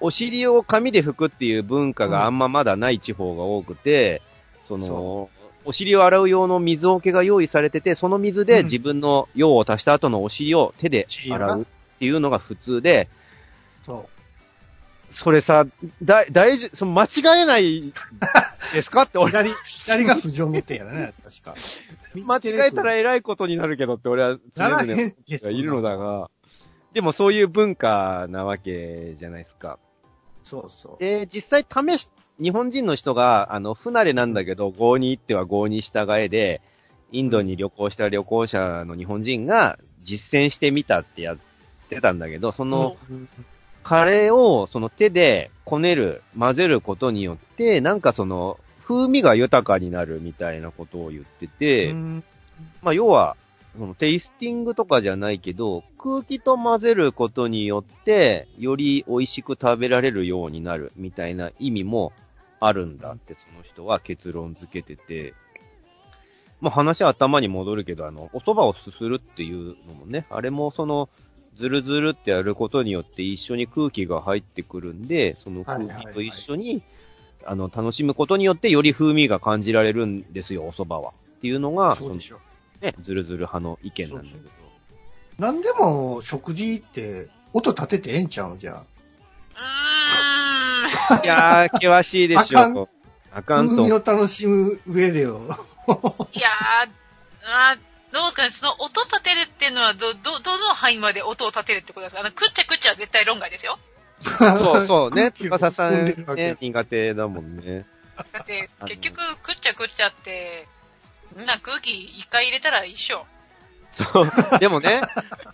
[0.00, 4.22] お尻を紙で拭くっていう文化があんままだない地方が多くて、
[4.66, 5.30] そのそ、
[5.65, 11.65] お尻を洗う用の水桶が用意されてて、その水でうん自分の用を足した後のお尻を手で洗うっ
[11.99, 13.09] ていうのが普通で、
[13.85, 14.09] そ
[15.13, 15.67] それさ、
[16.03, 17.93] だ、大事、その間違えない
[18.73, 19.23] ですかってう。
[19.23, 21.55] 俺、左、左が不条の手やらね、確か。
[22.17, 26.31] 間違えたら偉いことになるけどって俺は常々いるのだが、
[26.93, 29.79] でもそういう文化なわけじゃないですか。
[30.43, 31.03] そうそう。
[31.03, 32.09] で、実際試し、
[32.43, 36.61] 日本人の人が、あの、不慣れなんだけど、郷に行っては郷に従えで、
[37.12, 41.36] インドに旅行した旅行者の日本人が実践してみたってやっ
[41.88, 42.97] てたんだけど、その、
[43.84, 52.24] カレーをその手でこねる、混ぜることによって、なんかその、風味が豊かになるみたいなことを言ってて、うん。
[52.82, 53.36] まあ要は、
[53.78, 62.12] そのテイスティングとかじゃないけど、空気と混ぜることによって、より美味しく食べられるようになるみたいな意味も
[62.65, 65.35] あるんだって、その人は結論付けてて、
[66.61, 71.09] まあ話は頭に戻るけど、あの、お蕎麦をすするっていうのもね、あれもその、
[71.59, 76.83] ずるずるってやることによって一緒に空気が入ってくるんで、その空気と一緒に、
[77.45, 81.13] あの、楽しむことによってより風味が感じられるんですよ、お蕎麦は。
[81.39, 82.39] っていうのが、そうでしょ。
[82.81, 84.43] そのね、ずるずる派の意見なんだけど。
[85.39, 88.55] なんでも食事って音立ててええんちゃう？
[88.55, 88.85] んじゃ。
[91.24, 92.61] いやー、険しいでしょ。
[92.61, 92.88] あかん
[93.34, 93.93] あかんと風味。
[93.93, 95.40] を楽しむ上でよ。
[96.34, 96.88] いやー、
[97.45, 97.78] あー
[98.12, 102.20] どうですかね、その音立てるっていうのはど、ど、どの範囲まで音を立てるってことですか？
[102.20, 103.78] あの、くっちゃくっちゃは絶対論外ですよ。
[104.22, 105.30] そうそうね。
[105.30, 107.86] 空気をつかささんね、苦手だもんね。
[108.32, 110.68] だって結局、くっちゃくっちゃって、
[111.34, 113.24] みんな空気一回入れたら一緒。
[113.97, 114.59] そう。
[114.61, 115.01] でもね、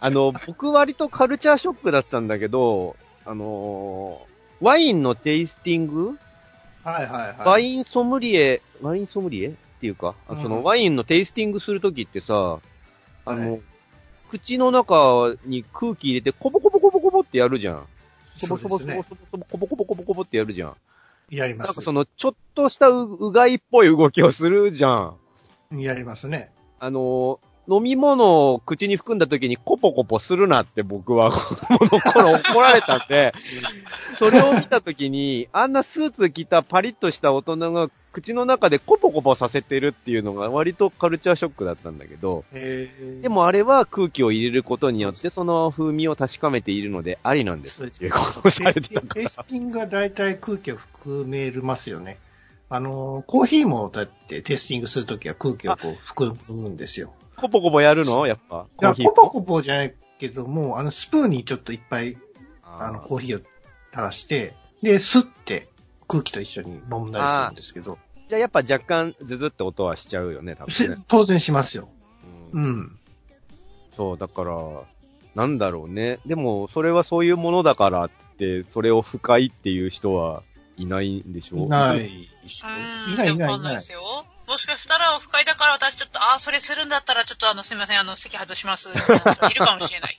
[0.00, 4.27] あの、僕割とカルチャーショックだったんだけど、あのー
[4.60, 6.18] ワインのテイスティング？
[6.84, 7.46] はいはいはい。
[7.46, 12.58] ワインソムリエ、ワインソムリエっていうか、あうんそのワインのテイスティングするときってさ、
[13.24, 13.62] あの、はい
[14.30, 17.86] 口の中に空気入れて、コボコボコボコボってやるじゃん。
[18.42, 19.04] コボコボコボそうですね。
[19.30, 20.76] コボコボコボコボコボってやるじゃん。
[21.30, 21.80] やりますなんか。
[21.80, 25.14] その、ちょっとしたう、うがいっぽい動きをするじゃ
[25.72, 25.80] ん。
[25.80, 26.50] やりますね。
[26.78, 33.32] あの、飲み物を口に含んだ時にコポコポするなって僕は 子供の頃怒られたんで、
[34.18, 49.28] それを見た時に、あんなスーツ着たパリッとした大人が口の中でコポコポさせてるっていうのが割とカルチャーショックだったんだけど、えーで、もあれは空気を入れることによってその風味を確かめているのでありなんですっていうことをされてたからテイ。
[49.28, 52.18] スティングが大体空気を含めますよね。
[52.70, 57.12] あの、コーヒーもだってテイスティングするときは空気をこう含むんですよ。
[57.40, 58.26] コポコポやるの？
[58.26, 58.66] やっぱ。
[58.80, 62.16] いや、コーヒーコポコポじゃないけども、あの、スプーンにちょっといっぱい、
[62.62, 63.42] あの、コーヒーを
[63.90, 65.68] 垂らして、で、吸って
[66.06, 70.96] 空気と一緒に飲んだりするんですけど、じゃあやっぱ若干ズズって音はしちゃうよね、多分ね。
[71.08, 71.88] 当然しますよ。
[72.52, 72.98] うんうん。
[73.96, 74.56] そう、だから、
[75.34, 76.18] なんだろうね。
[76.26, 80.42] でも、それはそういうものだからって、それを不快っていう人は
[80.76, 81.58] いないんでしょ？
[81.58, 82.62] いないし
[83.10, 83.14] う。
[83.14, 83.80] いないいないいないわかんないで。
[83.80, 84.00] すよ。
[84.48, 88.88] もしかしたら、不快だから私ちょっと、ああ、それするんだったら、ちょっとあの、すみません、あの、席外します。
[88.88, 90.18] みたいな人いるかもしれない。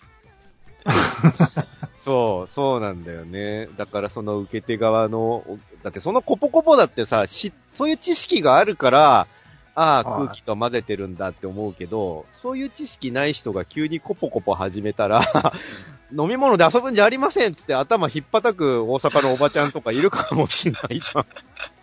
[2.05, 3.67] そう、そうなんだよね。
[3.77, 5.43] だからその受け手側の、
[5.83, 9.27] だってそのコポコポだってさ、し、そういう知識があるから、
[9.75, 15.53] ああ、はい空気と混ぜてるんだって思うけど、そういう知識ない人が急にコポコポ始めたら、
[16.11, 21.25] 飲み物で遊ぶんじゃありませんっつって頭引っ叩く大阪のおばちゃんとかいるかもしんないじゃん。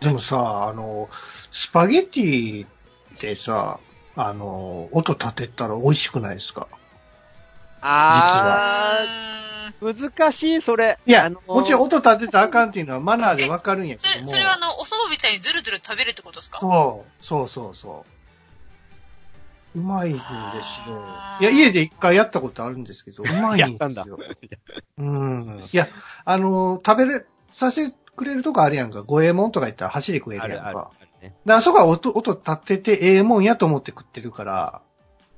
[0.01, 1.09] でもさ、あの、
[1.57, 2.69] スパゲティっ
[3.19, 3.79] てさ、
[4.15, 6.67] あの、音立てたら美味しくないですか？
[7.81, 8.99] あ
[9.81, 10.99] うーんー、難しい、それ。
[11.03, 14.29] いや、あのーもちろん音立てたらあかんっていうのはマナーでわかるんやけそれ、ども。
[14.29, 16.59] それはあの、お蕎麦みたいにずるずる食べるってことですか？
[16.59, 18.05] そう、そうそうそ
[19.75, 19.79] う。
[19.79, 21.37] うまいんですよあ。
[21.41, 24.19] ーいや、家で一回やったことあるんですけど、うまいんでやったんだすよ。
[24.99, 25.67] うん。
[25.71, 25.87] いや、
[26.23, 29.01] あの、食べれ、させてくれるとこあるやんか。
[29.03, 30.91] 五右衛門とか言ったら走り食えあるあるるやんか。
[30.99, 31.35] あるね。
[31.45, 34.81] で、あそこは音、音立ててええもんやと思って食ってるから、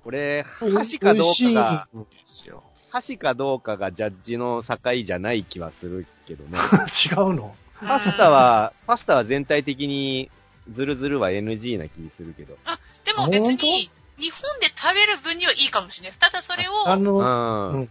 [0.04, 2.64] これ、箸かどう美味しいんかが、ですよ。
[2.90, 6.58] 箸かどうかがジャッジの境じゃない気はするけどね。
[7.12, 7.56] 違うの？
[7.80, 10.30] パスタは、パスタは全体的に
[10.74, 12.58] ズルズルは NG な気するけど。
[13.06, 16.18] でも別に、日本で食べる分にはいいかもしれない。
[16.20, 17.72] ただそれを、あうの、ん。
[17.74, 17.90] うん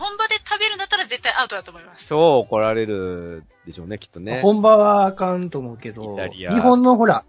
[0.00, 2.08] 本場で食べるんだったら絶対アウトだと思います。
[2.08, 4.40] 超怒られるでしょうね、きっとね。
[4.40, 7.24] 本場はあかんと思うけど、イタリア日本のほら、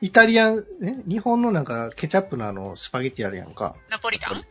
[0.00, 3.74] イタリアン、え日本のなんかケチャップのあの、スパゲッティあるやんか。
[3.90, 4.42] ナポリタン？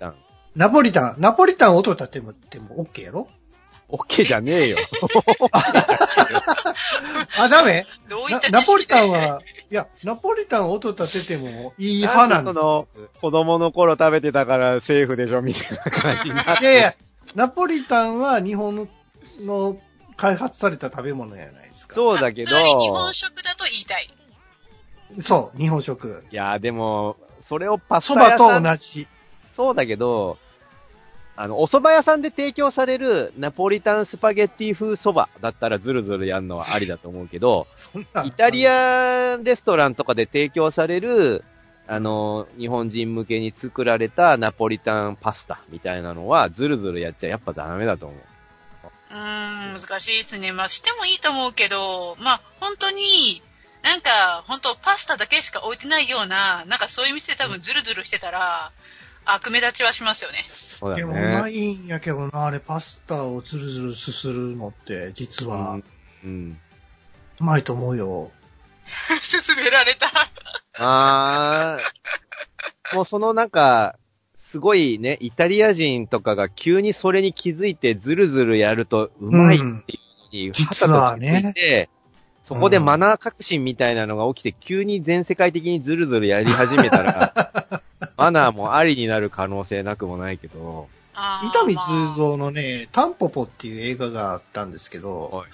[0.55, 3.28] ナポリタン、ナポリタン音立てもっても OK やろ？
[3.89, 4.78] オッケーじゃねえよ。
[7.39, 7.86] あ、ダメ？
[8.10, 9.41] どういなったナポリタンはは、
[9.72, 12.88] いや、ナポリタン音立ててもいい派なんですよ。
[13.22, 16.64] 子供の頃食べてたからセーフでしょ、みたいな感じになって。
[16.64, 16.95] いやいや、
[17.36, 18.88] ナポリタンは日本の
[19.39, 19.78] の
[20.15, 21.95] 開発された食べ物やないですか。
[21.95, 24.09] そうだけど日本食だと言いたい。
[25.21, 26.23] そう、日本食。
[26.32, 27.17] いや、でも、
[27.47, 29.07] それをパスタ屋さんと同じ。
[29.55, 30.38] そうだけど、
[31.36, 41.43] あの、お蕎麦屋さんで提供されるナポリタンスパゲッティ風蕎麦だったらズルズルやるのはありだと思うけど、 そんなイタリアレストランとかで提供される、
[41.88, 48.20] あの、日本人向けに作られたナポリタンパスタみたいなのはズルズルやっちゃやっぱダメだと思う。
[49.10, 50.52] うーん、難しいですね。
[50.52, 53.42] まあ、してもいいと思うけど、まあ、本当に、
[53.84, 58.72] なんか、本当パスタだけしか置いてないような、なんかそういう店で多分ズルズルしてたら、
[59.24, 60.46] 悪目立ちはしますよね。
[60.50, 61.54] そうだでもうまね。
[61.54, 65.84] いんやけどな、あれパスタをズルズルすするのって、実はうん。
[66.24, 66.60] うん。
[67.40, 68.32] うまいと思うよ。
[69.48, 70.08] 勧められた。
[70.78, 73.95] あー、もうそのなんか、
[74.51, 80.61] すごいね、イタリア人とかが急にそれに気づいてズルズルやるとうまいっていうふう。
[80.61, 81.89] に、実はね。
[82.45, 87.82] そこでマナー革新みたいなのが起きて、急に全世界的にズルズルやり始めたら、
[88.15, 95.47] マナーもありになる可能性なくもないけど、伊丹まあ十三のね、タンポポっていう映画があったんですけど、はい。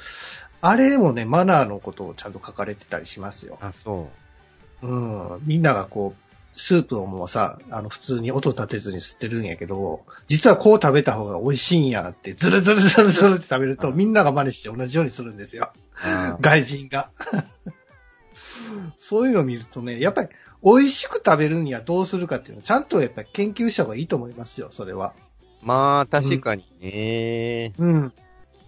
[0.61, 3.57] あれもね、マナーのことをちゃんと書かれてたりしますよ。
[3.59, 4.22] あ、そう。
[4.83, 4.95] う
[5.37, 5.41] ん。
[5.45, 15.71] みんながこう、スープをもうさ、あの、普通に音立てずに吸ってるんやけど、実はこう食べた方が美味しいんやって、ズルズルズルズルって食べると、みんなが真似して同じようにするんですよ。
[16.41, 17.09] 外人が。
[18.97, 20.29] そういうのを見るとね、やっぱり
[20.63, 25.13] 美味しく食べるにはどうするかっていうのをちゃんとやっぱり研究した方がいいと思いますよ、それは。
[25.61, 27.73] まあ、確かにね。
[27.77, 28.13] うん。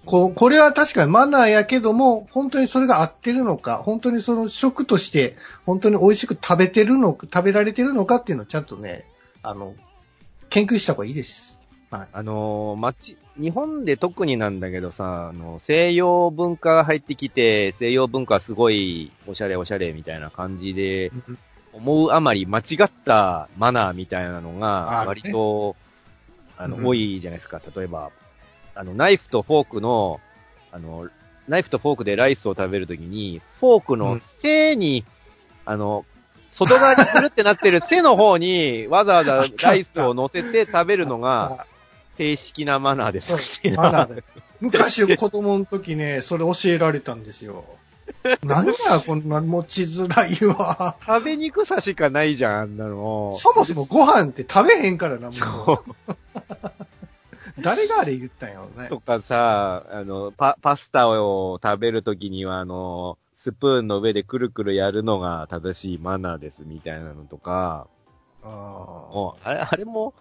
[0.05, 5.35] こう、これは確かにマナーやけども、本当にそれが合ってるのか、本当にその食として、
[5.65, 9.05] 本当に美味しく食べてるのか、食べられてるのかっていうのをちゃんとね、
[9.41, 9.73] あの、
[10.49, 11.59] 研究した方がいいです。
[11.89, 12.07] はい。
[12.13, 21.11] あのー、街、日本で特になんだけどさ、あの、西洋文化が入ってきて、西洋文化すごいおしゃれおしゃれみたいな感じで、
[21.73, 25.75] 思うあまり間違ったマナーみたいなのが、割と、
[26.57, 27.61] あの、うん多いじゃないですか。
[27.75, 28.11] 例えば、
[28.75, 30.19] あの、ナイフとフォークの、
[30.71, 31.09] あの、
[31.47, 35.05] ナイフとフォークでライスを食べるときに、フォークの背に、
[35.65, 36.05] あの、
[36.49, 41.65] 外側にくるってなってる 背の方に、わざわざライスを乗せて食べるのが、あ
[42.17, 43.31] 正式なマナーです
[43.75, 44.23] マナーで
[44.61, 47.65] 昔 子供の時ね、それ教えられたんですよ。
[48.43, 50.95] 何や、こんな持ちづらいわ。
[51.05, 53.35] 食べにくさしかないじゃん、あんなの。
[53.37, 56.11] そもそもご飯って食べへんからな、もう。
[57.59, 58.89] 誰があれ言ったんやろね。
[58.89, 67.87] とかさ、あの、パ、パスタを食べるときには、あの、スプーンの上でくるくるやるのが正しいマナーですみたいなのとか、
[68.43, 70.13] あもうあれ、あれも、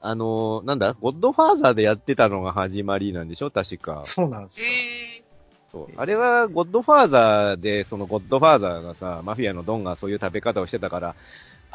[0.00, 3.50] あの、なんだ、ゴッドファーザーでやってたのが始まりなんでしょ？
[3.50, 4.04] 確かー。
[4.04, 4.68] そうなんですよ。
[4.68, 5.24] え
[5.72, 5.88] そう。
[5.96, 11.14] あれは、ゴッドファーザーで、そのゴッドファーザーがさ、マフィアのドンがそういう食べ方をしてたから、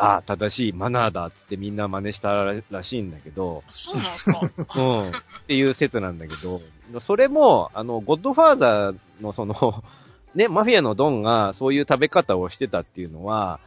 [0.04, 4.42] ああ、正しいマナーだってみんな真似したらしいんだけど、ー、そうなんですか？
[4.82, 5.10] うん。
[5.10, 5.12] っ
[5.48, 6.62] ていう説なんだけど、
[7.02, 9.84] それも、あの、ゴッドファーザーのその、
[10.34, 13.60] ね、マフィアのドンがそういう食べ方をしてたっていうのは、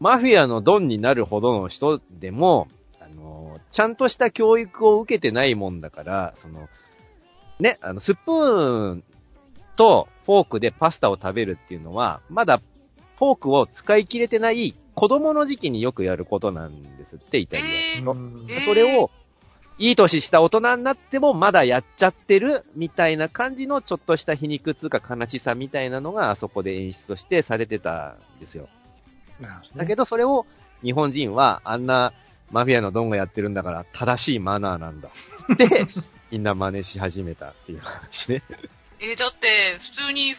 [0.00, 2.68] マフィアのドンになるほどの人でも、
[3.00, 6.68] あの、ちゃんとした教育を受けてないもんだから、その、
[7.58, 9.04] ね、あの、スプーン
[9.76, 12.60] とフォークでパスタを食べるっていうのは、まだ
[13.18, 19.10] フォークを使い切れてない子供の時期によくやることなんですって、イタリアえーそれを、
[19.78, 28.68] いい年した大人になってもまだやっちゃってるみたいな感じのちょっとした皮肉つうか悲しさみたいなのがあそこで演出としてされてたんですよ。
[29.74, 30.44] だけど、どそれを
[30.82, 32.12] 日本人はあんな
[32.50, 35.08] マフィアのドンがやってるんだから正しいマナーなんだ。
[35.56, 35.86] で、
[36.30, 38.42] みんな真似し始めたっていう話ね。
[39.02, 40.36] えーだって、普通にね、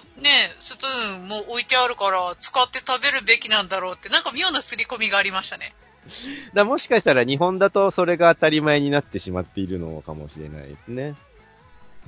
[0.59, 5.73] スプーンも置いてあるから、使って食べるべきなんだろうって、なんか妙な刷り込みがありましたね。
[6.53, 11.15] だもしかしたら日本だとそれが当たり前になってしまっているのかもしれないですね。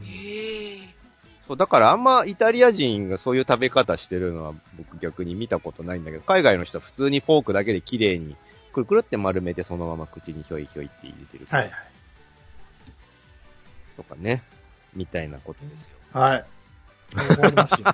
[0.01, 1.03] ええ
[1.47, 8.35] そう、だからあんまイタリア人がそういう食べ方してるのは僕逆に見たことないんだけど、海外の人は普通にフォークだけで綺麗に
[8.73, 11.45] くるくるって丸めてそのまま口にひょいひょいって入れてる。
[11.49, 11.71] はいはい。
[13.97, 14.43] とかね。
[14.95, 15.89] みたいなことですよ。
[16.13, 16.45] はい。
[17.15, 17.85] 思いますよ。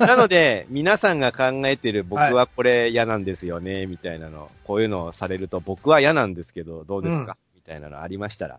[0.06, 8.58] なので、皆さんが考えてる僕はこれ嫌なんですよね、みたいなの、こういうのをされると僕は嫌なんですけど、どうですか、みたいなのありましたら、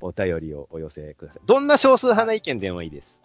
[0.00, 1.42] お便りをお寄せください。
[1.46, 3.16] どんな少数派な意見でもいいです。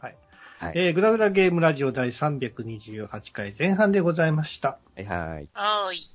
[0.00, 0.16] はい。
[0.58, 0.72] はい。
[0.76, 4.78] えー、グダグダゲームラジオ第328回前半でございました。
[4.96, 5.48] はいはい。
[5.54, 6.10] おーい。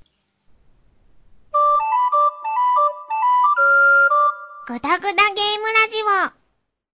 [4.66, 6.39] ぐだぐだゲームラジオ。